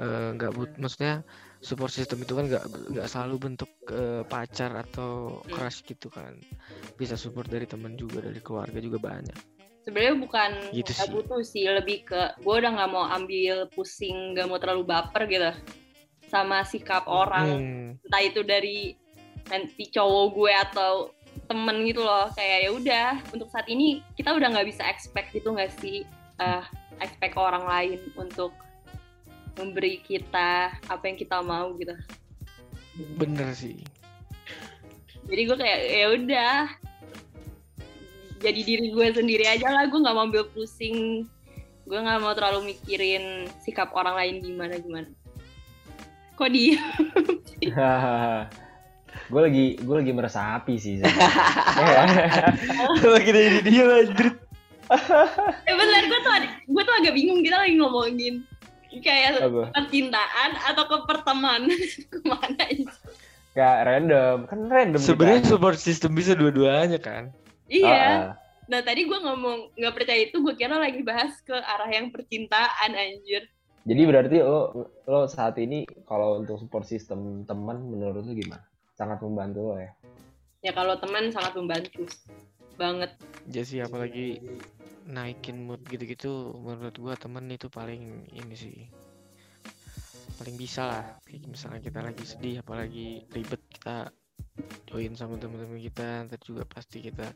eh, 0.00 0.28
nggak 0.34 0.50
uh, 0.50 0.56
but 0.56 0.70
maksudnya 0.80 1.20
support 1.60 1.92
system 1.92 2.24
itu 2.24 2.32
kan 2.32 2.48
nggak 2.48 2.64
nggak 2.96 3.06
selalu 3.06 3.36
bentuk 3.36 3.70
uh, 3.92 4.24
pacar 4.24 4.72
atau 4.72 5.44
crush 5.52 5.84
gitu 5.84 6.08
kan. 6.08 6.32
Bisa 6.96 7.14
support 7.20 7.46
dari 7.52 7.68
teman 7.68 7.94
juga 8.00 8.24
dari 8.24 8.40
keluarga 8.40 8.80
juga 8.80 8.98
banyak. 8.98 9.38
Sebenarnya 9.84 10.16
bukan 10.20 10.50
gitu 10.72 10.92
sih. 10.92 11.08
butuh 11.12 11.40
sih. 11.44 11.64
Lebih 11.68 12.08
ke 12.08 12.20
gue 12.40 12.54
udah 12.56 12.72
nggak 12.72 12.90
mau 12.90 13.04
ambil 13.12 13.68
pusing 13.76 14.32
nggak 14.32 14.48
mau 14.48 14.58
terlalu 14.60 14.88
baper 14.88 15.22
gitu 15.28 15.52
sama 16.28 16.62
sikap 16.62 17.08
orang. 17.08 17.48
Hmm. 17.48 17.88
entah 18.04 18.22
itu 18.22 18.40
dari 18.44 18.94
nanti 19.48 19.88
cowok 19.88 20.26
gue 20.36 20.52
atau 20.52 20.92
temen 21.48 21.82
gitu 21.88 22.04
loh. 22.04 22.28
Kayak 22.36 22.58
ya 22.60 22.70
udah 22.70 23.08
untuk 23.32 23.48
saat 23.48 23.66
ini 23.66 24.04
kita 24.14 24.36
udah 24.36 24.52
nggak 24.52 24.68
bisa 24.68 24.84
expect 24.86 25.32
gitu 25.32 25.52
nggak 25.56 25.72
sih? 25.80 26.04
Uh, 26.38 26.62
expect 27.02 27.34
orang 27.34 27.66
lain 27.66 27.98
untuk 28.14 28.54
memberi 29.58 29.98
kita 30.06 30.70
apa 30.86 31.02
yang 31.08 31.18
kita 31.18 31.42
mau 31.42 31.74
gitu. 31.80 31.96
Bener 33.18 33.50
sih. 33.56 33.82
Jadi 35.28 35.42
gue 35.44 35.56
kayak 35.58 35.80
ya 35.90 36.06
udah 36.14 36.56
jadi 38.38 38.60
diri 38.62 38.94
gue 38.94 39.06
sendiri 39.10 39.44
aja 39.50 39.66
lah 39.74 39.90
gue 39.90 39.98
nggak 39.98 40.14
mau 40.14 40.28
ambil 40.28 40.46
pusing. 40.54 41.26
Gue 41.88 41.98
nggak 41.98 42.20
mau 42.20 42.36
terlalu 42.36 42.76
mikirin 42.76 43.48
sikap 43.64 43.90
orang 43.96 44.14
lain 44.14 44.34
gimana 44.44 44.76
gimana 44.78 45.08
Kok 46.38 46.48
dia? 46.54 46.78
gue 49.28 49.40
lagi 49.42 49.66
gue 49.82 49.96
lagi 49.98 50.12
meresapi 50.14 50.74
sih. 50.78 51.02
lagi 53.02 53.30
dari 53.34 53.58
dia 53.66 53.84
lanjut. 53.84 54.34
eh 55.68 55.74
benar 55.76 56.02
gue 56.08 56.20
tuh 56.24 56.32
gue 56.48 56.82
tuh 56.86 56.94
agak 57.02 57.12
bingung 57.12 57.44
kita 57.44 57.60
lagi 57.60 57.76
ngomongin 57.76 58.40
kayak 59.04 59.44
Apa? 59.44 59.68
percintaan 59.76 60.50
atau 60.64 60.84
ke 60.88 60.96
pertemanan 61.04 61.68
ke 62.12 62.18
mana 62.24 62.62
aja. 62.64 62.88
Gak 63.52 63.76
random 63.84 64.36
kan 64.48 64.58
random. 64.70 65.00
Sebenarnya 65.02 65.44
support 65.44 65.76
system 65.76 66.14
bisa 66.16 66.32
dua-duanya 66.32 66.96
kan. 66.96 67.34
Iya. 67.68 67.84
Uh, 67.84 68.16
uh. 68.32 68.34
Nah 68.68 68.80
tadi 68.84 69.04
gue 69.08 69.18
ngomong 69.18 69.76
nggak 69.76 69.94
percaya 69.96 70.20
itu 70.28 70.40
gue 70.40 70.54
kira 70.56 70.76
lagi 70.76 71.00
bahas 71.04 71.36
ke 71.44 71.52
arah 71.52 71.90
yang 71.90 72.08
percintaan 72.08 72.90
anjir. 72.96 73.44
Jadi 73.88 74.02
berarti 74.04 74.36
lo 74.44 74.92
lo 75.08 75.24
saat 75.24 75.56
ini 75.56 75.88
kalau 76.04 76.44
untuk 76.44 76.60
support 76.60 76.84
system 76.84 77.48
teman 77.48 77.80
menurut 77.88 78.20
lo 78.20 78.32
gimana? 78.36 78.60
Sangat 78.92 79.24
membantu 79.24 79.72
lo 79.72 79.80
ya? 79.80 79.88
Ya 80.60 80.76
kalau 80.76 81.00
teman 81.00 81.32
sangat 81.32 81.56
membantu 81.56 82.04
banget. 82.76 83.16
Ya 83.48 83.64
sih 83.64 83.80
apalagi 83.80 84.44
naikin 85.08 85.64
mood 85.64 85.80
gitu-gitu 85.88 86.52
menurut 86.60 86.92
gua 87.00 87.16
temen 87.16 87.48
itu 87.48 87.72
paling 87.72 88.28
ini 88.28 88.52
sih 88.52 88.76
paling 90.36 90.54
bisa 90.54 90.84
lah 90.86 91.04
kayak 91.24 91.48
misalnya 91.48 91.80
kita 91.82 91.98
lagi 92.04 92.24
sedih 92.28 92.60
apalagi 92.62 93.24
ribet 93.32 93.58
kita 93.72 94.12
join 94.86 95.16
sama 95.18 95.34
teman-teman 95.40 95.80
kita 95.82 96.06
nanti 96.22 96.36
juga 96.44 96.62
pasti 96.68 97.02
kita 97.02 97.26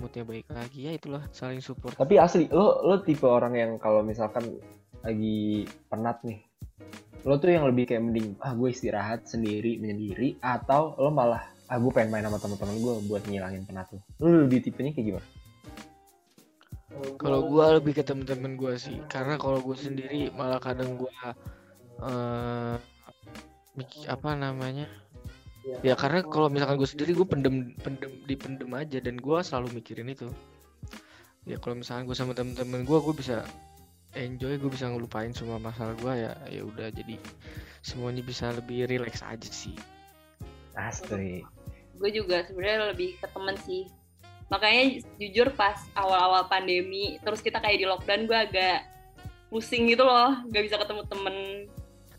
moodnya 0.00 0.24
baik 0.26 0.48
lagi 0.50 0.90
ya 0.90 0.92
itulah 0.96 1.22
saling 1.30 1.62
support 1.62 1.94
tapi 1.94 2.18
asli 2.18 2.48
lo 2.50 2.82
lo 2.82 3.04
tipe 3.04 3.28
orang 3.28 3.54
yang 3.54 3.70
kalau 3.78 4.02
misalkan 4.02 4.58
lagi 5.04 5.64
penat 5.88 6.20
nih. 6.24 6.40
Lo 7.24 7.36
tuh 7.36 7.52
yang 7.52 7.68
lebih 7.68 7.84
kayak 7.84 8.00
mending 8.00 8.36
ah 8.40 8.56
gue 8.56 8.68
istirahat 8.72 9.28
sendiri 9.28 9.76
menyendiri 9.76 10.40
atau 10.40 10.96
lo 10.96 11.12
malah 11.12 11.44
ah 11.68 11.76
gue 11.76 11.92
pengen 11.92 12.10
main 12.10 12.24
sama 12.24 12.40
teman-teman 12.40 12.76
gue 12.80 12.94
buat 13.06 13.22
ngilangin 13.28 13.62
penat 13.68 13.86
lo. 13.92 14.00
Lo 14.24 14.48
lebih 14.48 14.64
tipenya 14.64 14.96
kayak 14.96 15.06
gimana? 15.14 15.28
Kalau 17.20 17.46
gue 17.46 17.64
lebih 17.80 17.92
ke 17.96 18.02
temen-temen 18.02 18.58
gue 18.58 18.74
sih. 18.76 18.98
Karena 19.06 19.38
kalau 19.38 19.62
gue 19.62 19.76
sendiri 19.76 20.32
malah 20.34 20.58
kadang 20.58 20.98
gue 20.98 21.12
uh, 22.02 22.76
apa 24.10 24.30
namanya? 24.36 24.90
Ya 25.84 25.94
karena 25.94 26.24
kalau 26.26 26.48
misalkan 26.50 26.80
gue 26.80 26.88
sendiri 26.88 27.12
gue 27.14 27.28
pendem 27.28 27.76
pendem 27.80 28.10
dipendem 28.26 28.70
aja. 28.74 28.98
Dan 28.98 29.16
gue 29.20 29.38
selalu 29.40 29.80
mikirin 29.80 30.10
itu. 30.10 30.28
Ya 31.46 31.56
kalau 31.62 31.78
misalkan 31.78 32.04
gue 32.04 32.16
sama 32.16 32.34
temen-temen 32.34 32.84
gue 32.84 32.98
gue 33.00 33.14
bisa 33.16 33.46
enjoy 34.14 34.58
gue 34.58 34.70
bisa 34.70 34.90
ngelupain 34.90 35.30
semua 35.30 35.62
masalah 35.62 35.94
gue 35.98 36.12
ya 36.26 36.32
ya 36.50 36.62
udah 36.66 36.90
jadi 36.90 37.14
semuanya 37.80 38.22
bisa 38.26 38.50
lebih 38.50 38.90
relax 38.90 39.22
aja 39.22 39.50
sih. 39.50 39.74
Asli. 40.74 41.44
Gue 41.96 42.10
juga 42.10 42.42
sebenarnya 42.46 42.92
lebih 42.92 43.20
ke 43.20 43.26
temen 43.30 43.56
sih. 43.62 43.86
Makanya 44.50 45.06
jujur 45.20 45.54
pas 45.54 45.78
awal-awal 45.94 46.50
pandemi 46.50 47.22
terus 47.22 47.38
kita 47.38 47.62
kayak 47.62 47.78
di 47.78 47.86
lockdown 47.86 48.26
gue 48.26 48.38
agak 48.38 48.78
pusing 49.50 49.90
gitu 49.90 50.02
loh 50.02 50.42
gak 50.50 50.64
bisa 50.66 50.76
ketemu 50.78 51.02
temen. 51.06 51.36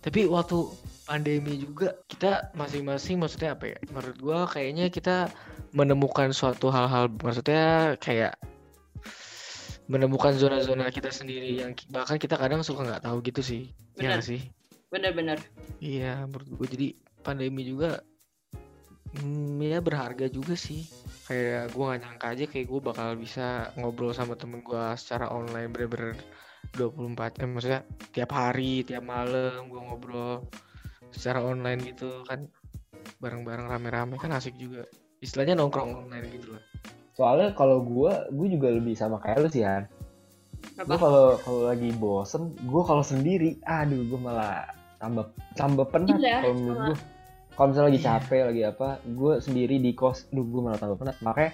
Tapi 0.02 0.26
waktu 0.26 0.58
pandemi 1.06 1.60
juga 1.60 2.00
kita 2.08 2.56
masing-masing 2.56 3.20
maksudnya 3.20 3.52
apa 3.58 3.76
ya 3.76 3.78
menurut 3.92 4.18
gue 4.18 4.40
kayaknya 4.48 4.86
kita 4.88 5.28
menemukan 5.76 6.32
suatu 6.32 6.72
hal-hal 6.72 7.12
maksudnya 7.20 7.96
kayak 8.00 8.40
menemukan 9.90 10.36
zona-zona 10.38 10.94
kita 10.94 11.10
sendiri 11.10 11.58
yang 11.58 11.72
bahkan 11.90 12.22
kita 12.22 12.38
kadang 12.38 12.62
suka 12.62 12.86
nggak 12.86 13.04
tahu 13.06 13.24
gitu 13.26 13.42
sih. 13.42 13.64
Bener. 13.98 14.20
ya 14.20 14.24
sih? 14.24 14.42
Bener-bener 14.92 15.40
iya 15.82 16.28
menurut 16.28 16.48
gue 16.48 16.68
jadi 16.68 16.88
pandemi 17.24 17.64
juga 17.66 18.04
hmm, 19.18 19.62
ya 19.62 19.80
berharga 19.80 20.28
juga 20.28 20.54
sih. 20.54 20.86
Kayak 21.32 21.72
gue 21.72 21.84
gak 21.84 22.02
nyangka 22.04 22.28
aja 22.28 22.46
kayak 22.50 22.68
gue 22.68 22.80
bakal 22.84 23.10
bisa 23.16 23.72
ngobrol 23.80 24.12
sama 24.12 24.36
temen 24.36 24.60
gue 24.62 24.86
secara 25.00 25.32
online 25.32 25.72
bener-bener 25.72 26.20
24 26.76 27.42
eh 27.42 27.50
maksudnya 27.50 27.82
tiap 28.12 28.32
hari 28.36 28.84
tiap 28.84 29.04
malam 29.04 29.68
gue 29.72 29.82
ngobrol 29.82 30.46
secara 31.12 31.42
online 31.42 31.82
gitu 31.88 32.24
kan. 32.28 32.48
Bareng-bareng 33.18 33.70
rame-rame 33.70 34.16
kan 34.22 34.34
asik 34.36 34.56
juga. 34.60 34.86
Istilahnya 35.22 35.58
nongkrong 35.58 36.06
online 36.06 36.28
gitu 36.34 36.58
lah 36.58 36.64
Soalnya 37.16 37.52
kalau 37.52 37.84
gue, 37.84 38.12
gue 38.32 38.48
juga 38.56 38.72
lebih 38.72 38.96
sama 38.96 39.20
kayak 39.20 39.38
lu 39.44 39.50
sih 39.52 39.64
Han. 39.68 39.86
Gue 40.82 40.98
kalau 40.98 41.36
kalau 41.42 41.62
lagi 41.68 41.90
bosen, 41.94 42.54
gue 42.56 42.84
kalau 42.86 43.04
sendiri, 43.04 43.60
aduh 43.68 44.02
gue 44.08 44.20
malah 44.20 44.70
tambah 45.02 45.34
tambah 45.58 45.86
penat 45.90 46.18
Iya, 46.22 46.46
kalau 46.46 46.56
menurut 46.56 46.80
gue. 46.94 46.98
Kalau 47.52 47.68
misalnya 47.68 47.88
lagi 47.92 48.00
Iya. 48.00 48.08
capek 48.08 48.42
lagi 48.48 48.62
apa, 48.64 48.88
gue 49.04 49.34
sendiri 49.44 49.76
di 49.82 49.92
kos, 49.92 50.32
duh 50.32 50.46
gue 50.46 50.62
malah 50.64 50.80
tambah 50.80 50.98
penat. 51.02 51.18
Makanya 51.20 51.52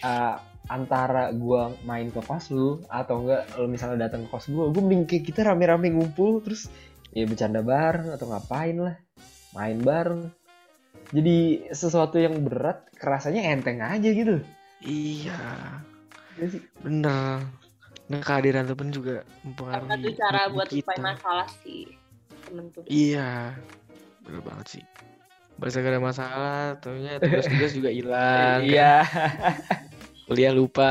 eh, 0.00 0.36
antara 0.70 1.34
gue 1.34 1.62
main 1.82 2.08
ke 2.08 2.22
kos 2.22 2.54
lu 2.54 2.80
atau 2.86 3.26
enggak 3.26 3.42
lu 3.58 3.66
misalnya 3.66 4.08
datang 4.08 4.24
ke 4.24 4.28
kos 4.32 4.48
gue, 4.48 4.64
gue 4.70 4.82
mending 4.82 5.04
kayak 5.04 5.24
kita 5.28 5.42
rame-rame 5.44 5.90
ngumpul 5.90 6.40
terus 6.40 6.70
ya 7.10 7.26
bercanda 7.26 7.60
bareng 7.60 8.14
atau 8.14 8.26
ngapain 8.30 8.76
lah, 8.78 8.96
main 9.52 9.78
bareng. 9.82 10.30
Jadi 11.10 11.66
sesuatu 11.74 12.22
yang 12.22 12.38
berat 12.46 12.86
kerasanya 12.94 13.50
enteng 13.50 13.82
aja 13.82 14.08
gitu. 14.14 14.40
Iya 14.84 15.40
Iya 16.36 16.60
bener 16.80 17.44
nah 18.10 18.18
kehadiran 18.26 18.66
temen 18.66 18.90
juga 18.90 19.22
mempengaruhi 19.46 19.86
satu 19.86 20.10
cara 20.18 20.40
buat 20.50 20.66
kita. 20.66 20.82
lupain 20.82 21.02
masalah 21.14 21.46
sih 21.62 21.86
temen 22.50 22.66
tuh. 22.74 22.82
Iya, 22.90 23.54
bener 24.26 24.42
banget 24.42 24.66
sih. 24.66 24.82
Ada 25.60 26.00
masalah, 26.02 26.74
tentunya 26.82 27.20
tugas-tugas 27.22 27.70
juga 27.76 27.92
hilang. 27.94 28.58
kan. 28.58 28.66
Iya. 28.66 29.06
Kuliah 30.26 30.50
lupa, 30.50 30.90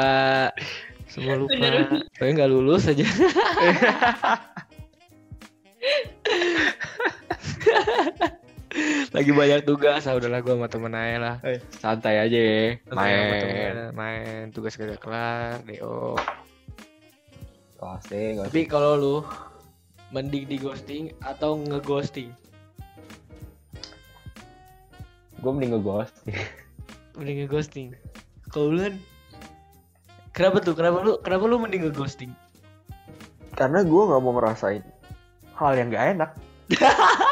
semua 1.12 1.36
lupa. 1.36 1.60
Bener. 1.60 2.08
Tapi 2.16 2.32
nggak 2.32 2.48
lulus 2.48 2.88
aja. 2.88 3.04
Lagi 9.16 9.32
banyak 9.34 9.66
tugas, 9.66 10.06
ah 10.06 10.14
udahlah 10.14 10.46
gua 10.46 10.54
sama 10.56 10.68
temen 10.70 10.94
aja 10.94 11.18
lah. 11.18 11.36
Santai 11.82 12.22
aja 12.22 12.38
ya, 12.38 12.78
main. 12.94 13.42
temen, 13.42 13.76
main 13.98 14.44
tugas 14.54 14.78
kagak 14.78 15.02
kelar, 15.02 15.58
DO. 15.66 16.18
Ghosting, 17.80 18.38
ghosting. 18.38 18.54
Tapi 18.54 18.62
kalau 18.70 18.92
lu 19.00 19.16
mending 20.14 20.46
di 20.46 20.58
ghosting 20.62 21.10
atau 21.26 21.58
ngeghosting? 21.58 22.30
Gue 25.40 25.52
mending 25.56 25.80
nge-ghosting. 25.80 26.36
Mending 27.16 27.38
ngeghosting. 27.48 27.88
Kalau 28.52 28.76
lu 28.76 28.80
kan 28.84 28.96
Kenapa 30.40 30.64
tuh? 30.64 30.72
Kenapa 30.72 31.04
lu 31.04 31.20
kenapa 31.20 31.44
lu 31.52 31.60
mending 31.60 31.90
ngeghosting? 31.90 32.32
Karena 33.60 33.84
gue 33.84 34.02
nggak 34.08 34.22
mau 34.24 34.32
ngerasain 34.40 34.84
hal 35.60 35.74
yang 35.76 35.92
gak 35.92 36.06
enak. 36.16 36.32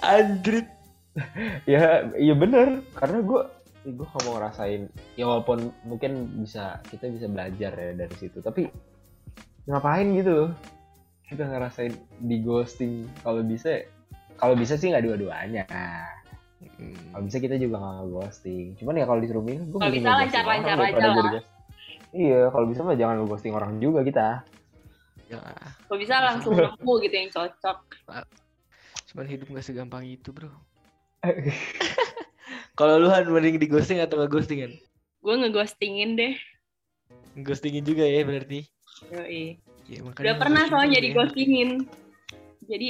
Anjrit. 0.00 0.68
ya, 1.72 2.06
iya 2.14 2.34
bener. 2.36 2.84
Karena 2.94 3.18
gue 3.24 3.42
gue 3.80 4.06
gak 4.06 4.22
mau 4.28 4.36
ngerasain. 4.36 4.86
Ya 5.16 5.24
walaupun 5.24 5.72
mungkin 5.88 6.44
bisa 6.44 6.84
kita 6.92 7.08
bisa 7.08 7.26
belajar 7.26 7.72
ya 7.72 7.92
dari 7.96 8.14
situ. 8.20 8.44
Tapi 8.44 8.68
ngapain 9.66 10.12
gitu 10.16 10.30
loh? 10.30 10.50
Kita 11.24 11.46
ngerasain 11.48 11.94
di 12.20 12.36
ghosting. 12.42 13.08
Kalau 13.22 13.40
bisa, 13.40 13.86
kalau 14.36 14.54
bisa 14.58 14.74
sih 14.76 14.90
nggak 14.92 15.06
dua-duanya. 15.06 15.64
Kalau 17.10 17.24
bisa 17.24 17.38
kita 17.40 17.56
juga 17.56 17.80
nggak 17.80 17.94
nge-ghosting. 18.04 18.66
Cuman 18.76 19.00
ya 19.00 19.04
kalau 19.08 19.20
disuruh 19.22 19.44
milih, 19.44 19.64
gue 19.68 19.80
Kalau 19.80 19.92
bisa 19.92 20.10
lancar-lancar 20.12 20.76
aja 20.76 21.08
lah. 21.08 21.44
Iya, 22.10 22.50
kalau 22.50 22.66
bisa 22.66 22.80
mah 22.82 22.98
jangan 22.98 23.22
nge-ghosting 23.22 23.54
orang 23.54 23.78
juga 23.78 24.00
kita. 24.02 24.42
Ya, 25.30 25.38
Kalau 25.86 25.98
bisa 26.02 26.14
langsung 26.18 26.52
nemu 26.58 26.92
gitu 27.06 27.14
yang 27.14 27.30
cocok. 27.30 27.78
Cuman 29.10 29.26
hidup 29.26 29.50
gak 29.50 29.66
segampang 29.66 30.06
itu, 30.06 30.30
Bro. 30.30 30.50
Kalau 32.78 32.96
lu 32.96 33.10
Han 33.10 33.28
mending 33.28 33.60
di 33.60 33.66
ghosting 33.66 34.00
atau 34.00 34.16
nggak 34.16 34.30
ghosting 34.30 34.58
kan? 34.64 34.72
Gue 35.20 35.34
ngeghostingin 35.36 36.16
deh. 36.16 36.32
Ghostingin 37.36 37.84
juga 37.84 38.08
ya 38.08 38.24
berarti. 38.24 38.64
Yoi. 39.12 39.60
Ya, 39.90 40.00
makanya 40.00 40.24
Udah 40.24 40.36
pernah 40.38 40.62
soalnya 40.64 40.98
di 41.02 41.10
ya. 41.12 41.14
ghostingin. 41.18 41.70
Jadi 42.64 42.86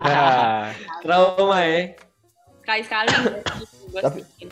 Trauma 1.06 1.58
ya. 1.62 1.94
sekali-sekali 2.62 3.08
ghostingin. 3.94 4.48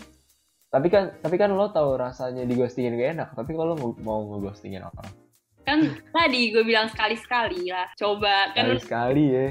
tapi 0.70 0.86
kan 0.86 1.10
tapi 1.18 1.34
kan 1.34 1.50
lo 1.50 1.66
tahu 1.74 1.98
rasanya 1.98 2.46
di 2.46 2.54
ghostingin 2.54 2.94
gak 2.96 3.10
enak. 3.18 3.28
Tapi 3.34 3.52
kalau 3.52 3.74
nge- 3.74 4.00
mau 4.00 4.22
nge-ghostingin 4.32 4.80
orang 4.80 5.10
Kan 5.60 5.78
tadi 6.08 6.54
gue 6.54 6.64
bilang 6.64 6.88
sekali-sekali 6.88 7.68
lah. 7.68 7.90
Coba 7.98 8.54
kan 8.54 8.64
sekali 8.70 8.80
sekali 8.80 9.24
ya, 9.28 9.46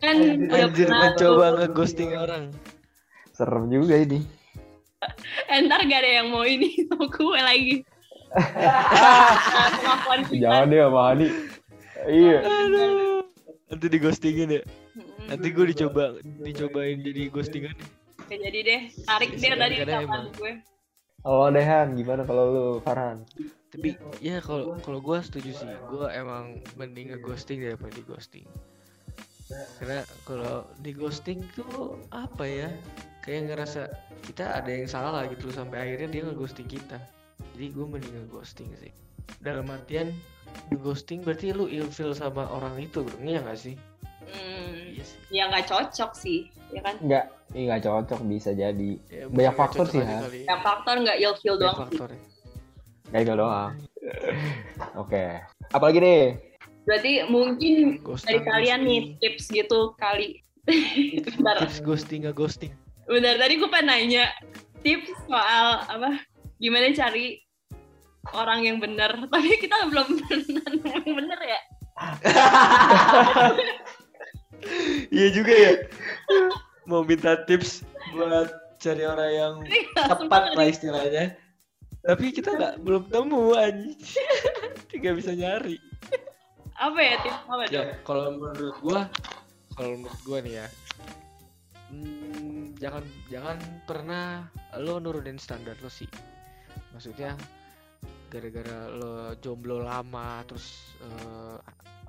kan 0.00 0.14
udah 0.18 0.58
Anjir 0.66 0.86
pernah 0.88 1.00
mencoba 1.12 1.46
tuh. 1.46 1.56
nge-ghosting 1.60 2.10
orang. 2.16 2.44
serem 3.34 3.66
juga 3.66 3.98
ini. 3.98 4.22
Eh, 5.50 5.58
ntar 5.66 5.82
gak 5.84 6.00
ada 6.06 6.10
yang 6.22 6.30
mau 6.30 6.46
ini 6.46 6.70
sama 6.88 7.10
gue 7.10 7.40
lagi. 7.42 7.76
Kemampuan 9.78 10.20
kita. 10.30 10.40
Jangan 10.40 10.66
deh 10.70 10.80
sama 10.80 11.00
Hani. 11.10 11.26
Iya. 12.06 12.38
Nanti 13.70 13.86
di 13.90 13.98
ghostingin 13.98 14.48
ya. 14.54 14.62
Nanti 15.26 15.46
gue 15.50 15.66
dicoba 15.66 16.14
dicobain 16.22 17.02
jadi 17.02 17.26
ghostingan. 17.28 17.74
Oke, 18.22 18.38
jadi 18.38 18.58
deh. 18.62 18.80
Tarik 19.04 19.30
deh 19.36 19.50
tadi 19.58 19.74
kapan 19.82 20.30
gue. 20.38 20.52
Halo 21.24 21.48
Dehan, 21.56 21.96
gimana 21.96 22.22
kalau 22.28 22.44
lu 22.52 22.66
Farhan? 22.84 23.24
Tapi 23.72 23.96
ya 24.20 24.44
kalau 24.44 24.76
kalau 24.84 25.00
gue 25.00 25.18
setuju 25.24 25.50
sih. 25.56 25.72
Gue 25.88 26.06
emang 26.12 26.60
mending 26.76 27.16
nge-ghosting 27.16 27.64
daripada 27.64 27.96
di 27.96 28.04
ghosting. 28.04 28.46
Karena 29.76 29.98
kalau 30.22 30.54
di 30.78 30.90
ghosting 30.90 31.44
tuh 31.52 31.98
apa 32.10 32.44
ya? 32.44 32.68
Kayak 33.20 33.42
ngerasa 33.50 33.82
kita 34.22 34.60
ada 34.60 34.68
yang 34.68 34.84
salah 34.84 35.12
lah 35.12 35.24
gitu 35.26 35.48
sampai 35.48 35.80
akhirnya 35.80 36.08
dia 36.10 36.22
nge-ghosting 36.24 36.68
kita. 36.68 37.00
Jadi 37.56 37.66
gue 37.70 37.84
mending 37.84 38.14
nge-ghosting 38.20 38.68
sih. 38.76 38.92
Dalam 39.40 39.64
artian 39.66 40.12
nge-ghosting 40.68 41.22
berarti 41.22 41.50
lu 41.50 41.64
ilfil 41.66 42.12
sama 42.12 42.44
orang 42.46 42.76
itu, 42.78 43.00
bro. 43.00 43.16
Iya 43.18 43.40
gak 43.42 43.58
sih? 43.58 43.74
Hmm, 44.24 44.92
Iya 44.92 45.04
sih. 45.04 45.18
ya 45.30 45.42
nggak 45.48 45.66
cocok 45.68 46.10
sih, 46.14 46.48
ya 46.72 46.80
kan? 46.80 46.96
Enggak, 47.00 47.24
ini 47.52 47.68
nggak 47.68 47.82
cocok 47.84 48.20
bisa 48.24 48.50
jadi. 48.52 48.90
Ya, 49.08 49.24
Banyak 49.28 49.54
faktor 49.54 49.84
sih, 49.86 50.00
kali. 50.00 50.40
Yang 50.48 50.60
faktor 50.60 50.94
nggak 51.00 51.18
ilfeel 51.20 51.54
Banyak 51.54 51.60
doang 51.60 51.76
sih. 51.76 51.82
faktornya. 51.84 52.22
Kayak 53.04 53.22
itu 53.22 53.34
doang. 53.36 53.72
Oke. 55.02 55.24
Apalagi 55.70 55.98
nih? 56.00 56.22
Berarti 56.84 57.24
mungkin 57.26 57.98
Ghosting, 58.00 58.28
dari 58.28 58.40
kalian 58.42 58.80
nih 58.84 59.00
ghosting. 59.00 59.20
tips 59.20 59.44
gitu 59.48 59.80
kali. 59.96 60.40
Bentar, 61.24 61.60
Tips 61.60 61.80
ghosting 61.80 62.24
nggak 62.24 62.36
ghosting. 62.36 62.72
bentar 63.04 63.36
tadi 63.36 63.60
gue 63.60 63.68
pengen 63.68 63.88
nanya 63.88 64.24
tips 64.80 65.12
soal 65.24 65.84
apa? 65.84 66.24
Gimana 66.56 66.88
cari 66.92 67.36
orang 68.32 68.64
yang 68.64 68.78
benar? 68.80 69.12
Tapi 69.32 69.50
kita 69.58 69.76
belum 69.88 70.08
pernah 70.24 70.64
yang 70.94 71.14
benar 71.14 71.40
ya. 71.40 71.60
Iya 75.12 75.28
juga 75.30 75.52
ya. 75.52 75.72
Mau 76.88 77.04
minta 77.04 77.36
tips 77.44 77.84
buat 78.12 78.48
cari 78.80 79.04
orang 79.04 79.30
yang 79.30 79.54
tepat 79.92 80.56
lah 80.56 80.64
istilahnya. 80.64 81.36
Tapi 82.00 82.32
kita 82.32 82.52
nggak 82.52 82.74
belum 82.80 83.04
temu 83.08 83.52
anjing. 83.52 83.96
Tidak 84.88 85.12
bisa 85.12 85.36
nyari. 85.36 85.76
Apa 86.74 86.98
ya 86.98 87.14
tips 87.22 87.40
apa 87.46 87.62
Ya, 87.70 87.82
kalau 88.02 88.34
menurut 88.34 88.76
gua, 88.82 89.06
kalau 89.78 89.94
menurut 89.94 90.22
gua 90.26 90.38
nih 90.42 90.54
ya, 90.58 90.66
hmm, 91.94 92.74
jangan 92.82 93.04
jangan 93.30 93.58
pernah 93.86 94.50
lo 94.82 94.98
nurunin 94.98 95.38
standar 95.38 95.78
lo 95.78 95.90
sih. 95.90 96.10
Maksudnya 96.90 97.38
gara-gara 98.26 98.90
lo 98.90 99.38
jomblo 99.38 99.86
lama 99.86 100.42
terus 100.50 100.98
eh, 101.06 101.58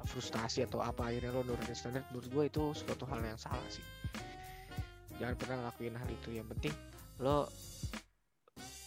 frustasi 0.06 0.65
atau 0.65 0.82
apa 0.82 1.13
akhirnya 1.13 1.30
lo 1.30 1.45
nurunin 1.45 1.78
standar 1.78 2.01
menurut 2.10 2.30
gua 2.34 2.43
itu 2.49 2.63
suatu 2.73 3.06
hal 3.06 3.21
yang 3.21 3.38
salah 3.38 3.69
sih. 3.69 3.86
Jangan 5.21 5.36
pernah 5.38 5.56
ngelakuin 5.62 5.95
hal 5.95 6.10
itu. 6.10 6.30
Yang 6.34 6.47
penting 6.58 6.73
lo 7.21 7.47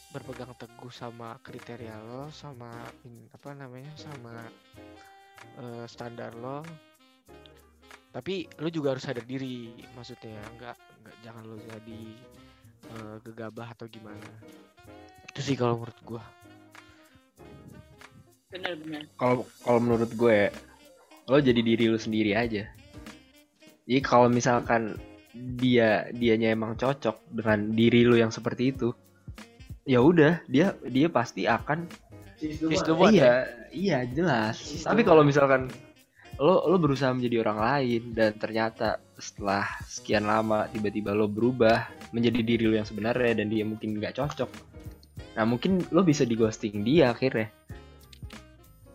berpegang 0.08 0.52
teguh 0.56 0.88
sama 0.88 1.36
kriteria 1.44 1.92
lo 2.00 2.32
sama 2.32 2.72
apa 3.28 3.48
namanya 3.52 3.92
sama 3.94 4.32
eh, 5.60 5.84
standar 5.88 6.32
lo 6.36 6.62
tapi 8.08 8.48
lo 8.58 8.68
juga 8.72 8.96
harus 8.96 9.04
sadar 9.04 9.24
diri 9.24 9.74
maksudnya 9.94 10.40
nggak 10.58 10.76
nggak 11.04 11.16
jangan 11.22 11.42
lo 11.46 11.56
jadi 11.60 12.02
eh, 12.88 13.16
gegabah 13.22 13.68
atau 13.74 13.86
gimana 13.86 14.28
itu 15.34 15.40
sih 15.44 15.56
kalau 15.58 15.78
menurut 15.78 16.00
gua 16.02 16.24
Bener-bener. 18.48 19.04
Kalau 19.20 19.44
kalau 19.60 19.80
menurut 19.80 20.10
gue, 20.16 20.48
lo 21.28 21.36
jadi 21.36 21.60
diri 21.60 21.84
lo 21.92 22.00
sendiri 22.00 22.32
aja. 22.32 22.64
Jadi 23.84 24.00
kalau 24.00 24.32
misalkan 24.32 24.96
dia 25.60 26.08
dianya 26.16 26.56
emang 26.56 26.74
cocok 26.80 27.28
dengan 27.28 27.76
diri 27.76 28.08
lo 28.08 28.16
yang 28.16 28.32
seperti 28.32 28.72
itu, 28.72 28.96
ya 29.84 30.00
udah 30.00 30.40
dia 30.48 30.72
dia 30.88 31.12
pasti 31.12 31.44
akan 31.44 31.84
He's 32.38 32.62
the 32.86 32.94
one, 32.94 33.10
iya 33.10 33.50
iya 33.74 33.98
jelas. 34.06 34.62
Tapi 34.86 35.02
kalau 35.02 35.26
misalkan 35.26 35.66
lo 36.38 36.62
lo 36.70 36.78
berusaha 36.78 37.10
menjadi 37.10 37.42
orang 37.42 37.58
lain 37.58 38.02
dan 38.14 38.30
ternyata 38.38 39.02
setelah 39.18 39.66
sekian 39.90 40.22
lama 40.22 40.70
tiba-tiba 40.70 41.10
lo 41.10 41.26
berubah 41.26 41.90
menjadi 42.14 42.40
diri 42.46 42.64
lo 42.70 42.78
yang 42.78 42.86
sebenarnya 42.86 43.42
dan 43.42 43.50
dia 43.50 43.66
mungkin 43.66 43.98
nggak 43.98 44.14
cocok 44.14 44.46
nah 45.34 45.42
mungkin 45.42 45.82
lo 45.90 46.06
bisa 46.06 46.26
di 46.26 46.34
ghosting 46.34 46.82
dia 46.82 47.14
akhirnya. 47.14 47.50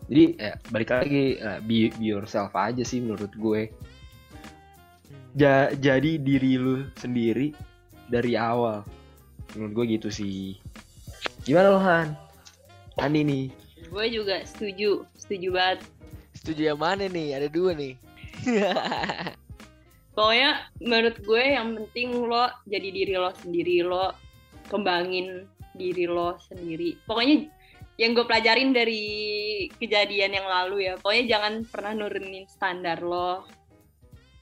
Jadi 0.04 0.24
ya, 0.36 0.60
balik 0.68 0.92
lagi 0.92 1.40
eh, 1.40 1.60
be, 1.64 1.88
be 1.96 2.04
yourself 2.12 2.52
aja 2.52 2.84
sih 2.84 3.00
menurut 3.00 3.32
gue. 3.32 3.72
Ja, 5.32 5.72
jadi 5.72 6.20
diri 6.20 6.60
lu 6.60 6.84
sendiri 7.00 7.56
dari 8.12 8.36
awal. 8.36 8.84
Menurut 9.56 9.72
gue 9.72 9.84
gitu 9.96 10.08
sih. 10.12 10.60
Gimana 11.48 11.72
lo 11.72 11.80
Han 11.80 12.23
Andi 12.98 13.22
nih 13.26 13.44
Gue 13.94 14.10
juga 14.10 14.42
setuju, 14.42 15.04
setuju 15.14 15.48
banget. 15.54 15.86
Setuju 16.34 16.74
yang 16.74 16.80
mana 16.80 17.06
nih? 17.06 17.36
Ada 17.38 17.48
dua 17.52 17.76
nih. 17.76 17.94
Pokoknya 20.16 20.70
menurut 20.78 21.16
gue 21.22 21.42
yang 21.42 21.74
penting 21.74 22.22
lo 22.22 22.46
jadi 22.70 22.88
diri 22.90 23.14
lo 23.18 23.30
sendiri, 23.34 23.82
lo 23.82 24.14
kembangin 24.70 25.46
diri 25.74 26.06
lo 26.06 26.38
sendiri. 26.38 26.94
Pokoknya 27.06 27.50
yang 27.98 28.14
gue 28.18 28.26
pelajarin 28.26 28.74
dari 28.74 29.02
kejadian 29.78 30.38
yang 30.38 30.46
lalu 30.46 30.90
ya, 30.90 30.98
pokoknya 30.98 31.38
jangan 31.38 31.54
pernah 31.66 31.92
nurunin 31.94 32.46
standar 32.46 33.02
lo. 33.02 33.46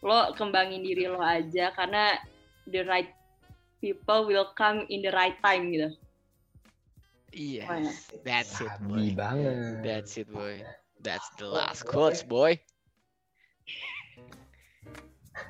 Lo 0.05 0.33
kembangin 0.37 0.85
diri 0.85 1.09
lo 1.09 1.21
aja 1.21 1.73
karena 1.73 2.17
the 2.69 2.85
right 2.85 3.13
people 3.81 4.29
will 4.29 4.49
come 4.57 4.85
in 4.93 5.01
the 5.01 5.13
right 5.13 5.37
time 5.41 5.73
gitu. 5.73 5.93
Ya. 7.33 7.65
That's 8.25 8.61
it, 8.61 8.69
Sabi 8.69 9.13
boy. 9.13 9.17
banget 9.17 9.81
That's 9.81 10.17
it, 10.21 10.29
boy. 10.29 10.61
That's 11.01 11.25
the 11.41 11.49
last 11.49 11.89
quotes, 11.89 12.23
boy. 12.23 12.61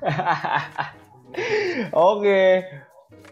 Oke. 1.93 2.63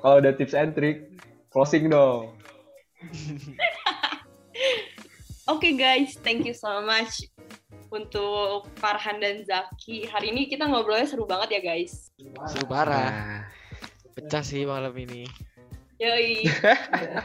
Kalau 0.02 0.18
udah 0.20 0.34
tips 0.36 0.54
and 0.58 0.76
trick, 0.76 1.08
closing 1.48 1.90
dong. 1.90 2.36
Oke 5.52 5.76
guys, 5.76 6.16
thank 6.22 6.46
you 6.46 6.54
so 6.54 6.86
much 6.86 7.26
untuk 7.92 8.70
Farhan 8.80 9.20
dan 9.20 9.44
Zaki. 9.44 10.08
Hari 10.08 10.32
ini 10.32 10.48
kita 10.48 10.64
ngobrolnya 10.70 11.10
seru 11.10 11.28
banget 11.28 11.60
ya 11.60 11.62
guys. 11.74 12.14
Seru 12.48 12.66
parah. 12.70 13.12
Nah, 13.12 13.44
Pecah 14.12 14.44
sih 14.44 14.68
malam 14.68 14.92
ini. 14.96 15.24
Yoi. 16.02 16.50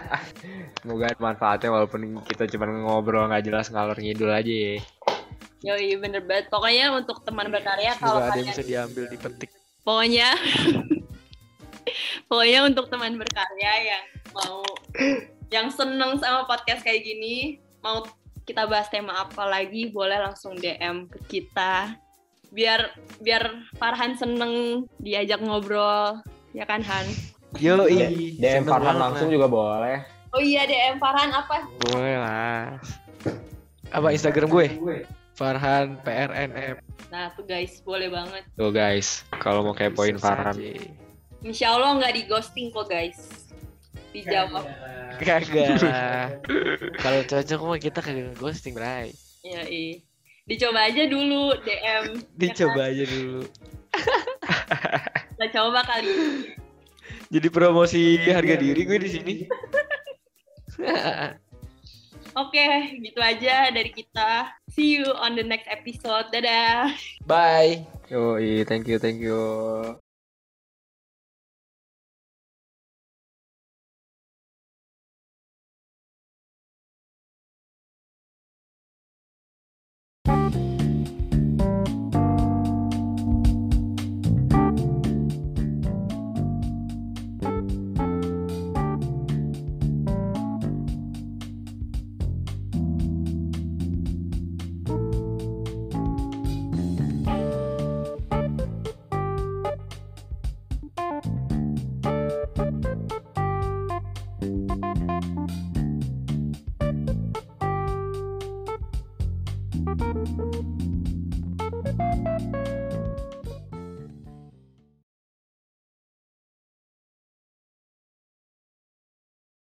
semoga 0.85 1.09
ada 1.09 1.17
manfaatnya 1.17 1.73
walaupun 1.73 2.21
kita 2.29 2.45
cuma 2.53 2.69
ngobrol 2.69 3.25
nggak 3.25 3.49
jelas 3.49 3.73
ngalor 3.73 3.97
ngidul 3.97 4.29
aja 4.29 4.53
ya. 4.53 4.77
Yoi, 5.65 5.97
bener 5.97 6.21
banget. 6.29 6.53
Pokoknya 6.53 6.93
untuk 6.93 7.25
teman 7.25 7.49
berkarya 7.49 7.97
kalau 7.97 8.21
ada 8.21 8.37
yang 8.37 8.53
kalian 8.53 8.53
bisa 8.53 8.65
diambil 8.65 9.05
dipetik. 9.09 9.51
pokoknya 9.87 10.35
pokoknya 12.29 12.61
untuk 12.67 12.91
teman 12.91 13.15
berkarya 13.15 13.73
yang 13.87 14.05
mau 14.35 14.67
yang 15.55 15.71
seneng 15.71 16.19
sama 16.19 16.43
podcast 16.45 16.83
kayak 16.83 17.07
gini 17.07 17.63
mau 17.87 18.03
kita 18.43 18.67
bahas 18.67 18.91
tema 18.91 19.15
apa 19.15 19.47
lagi 19.47 19.95
boleh 19.95 20.19
langsung 20.19 20.59
DM 20.59 21.07
ke 21.07 21.19
kita 21.39 21.95
biar 22.51 22.95
biar 23.23 23.71
Farhan 23.79 24.19
seneng 24.19 24.87
diajak 24.99 25.39
ngobrol 25.39 26.19
ya 26.51 26.67
kan 26.67 26.83
Han 26.83 27.07
Yo, 27.59 27.87
DM 27.87 28.63
Farhan 28.63 28.97
langsung 28.97 29.29
juga 29.29 29.47
boleh. 29.47 30.05
oh 30.31 30.41
iya 30.41 30.65
DM 30.65 30.97
Farhan 30.97 31.31
apa 31.31 31.65
Boleh 31.83 32.17
lah. 32.17 32.77
Apa 33.89 34.11
Instagram 34.11 34.49
gue? 34.49 34.67
Farhan 35.33 36.01
PRNM. 36.01 36.81
nah 37.07 37.31
tuh 37.33 37.45
guys 37.45 37.79
boleh 37.81 38.09
banget 38.09 38.43
Tuh 38.53 38.69
guys, 38.69 39.23
kalau 39.37 39.63
mau 39.63 39.73
kepoin 39.73 40.17
Bisa 40.17 40.25
Farhan. 40.27 40.57
Insya 41.41 41.73
Allah 41.73 41.97
nggak 41.97 42.13
di 42.13 42.23
ghosting 42.25 42.69
kok 42.69 42.87
guys 42.87 43.47
dijawab 44.11 44.65
Kagak. 45.17 45.81
Kalau 47.03 47.21
cocok 47.23 47.61
mah 47.63 47.79
kita 47.79 48.01
kagak 48.01 48.37
ghosting, 48.37 48.73
Bray. 48.73 49.13
ya 49.41 49.65
iya 49.65 50.01
dicoba 50.45 50.85
aja 50.85 51.05
dulu 51.05 51.57
DM 51.63 52.21
Dicoba 52.35 52.87
aja 52.87 53.05
dulu. 53.05 53.41
kita 55.33 55.47
coba 55.53 55.81
kali 55.83 56.11
Jadi 57.27 57.49
promosi 57.51 58.23
harga 58.23 58.55
diri 58.55 58.83
gue 58.87 58.99
di 59.03 59.11
sini. 59.11 59.35
Oke, 62.37 63.01
gitu 63.01 63.17
aja 63.17 63.73
dari 63.73 63.89
kita. 63.97 64.53
See 64.69 65.01
you 65.01 65.09
on 65.17 65.41
the 65.41 65.45
next 65.47 65.67
episode. 65.73 66.29
Dadah. 66.29 66.93
Bye. 67.25 67.89
Yoi, 68.13 68.69
thank 68.69 68.85
you, 68.85 69.01
thank 69.01 69.25
you. 69.25 69.41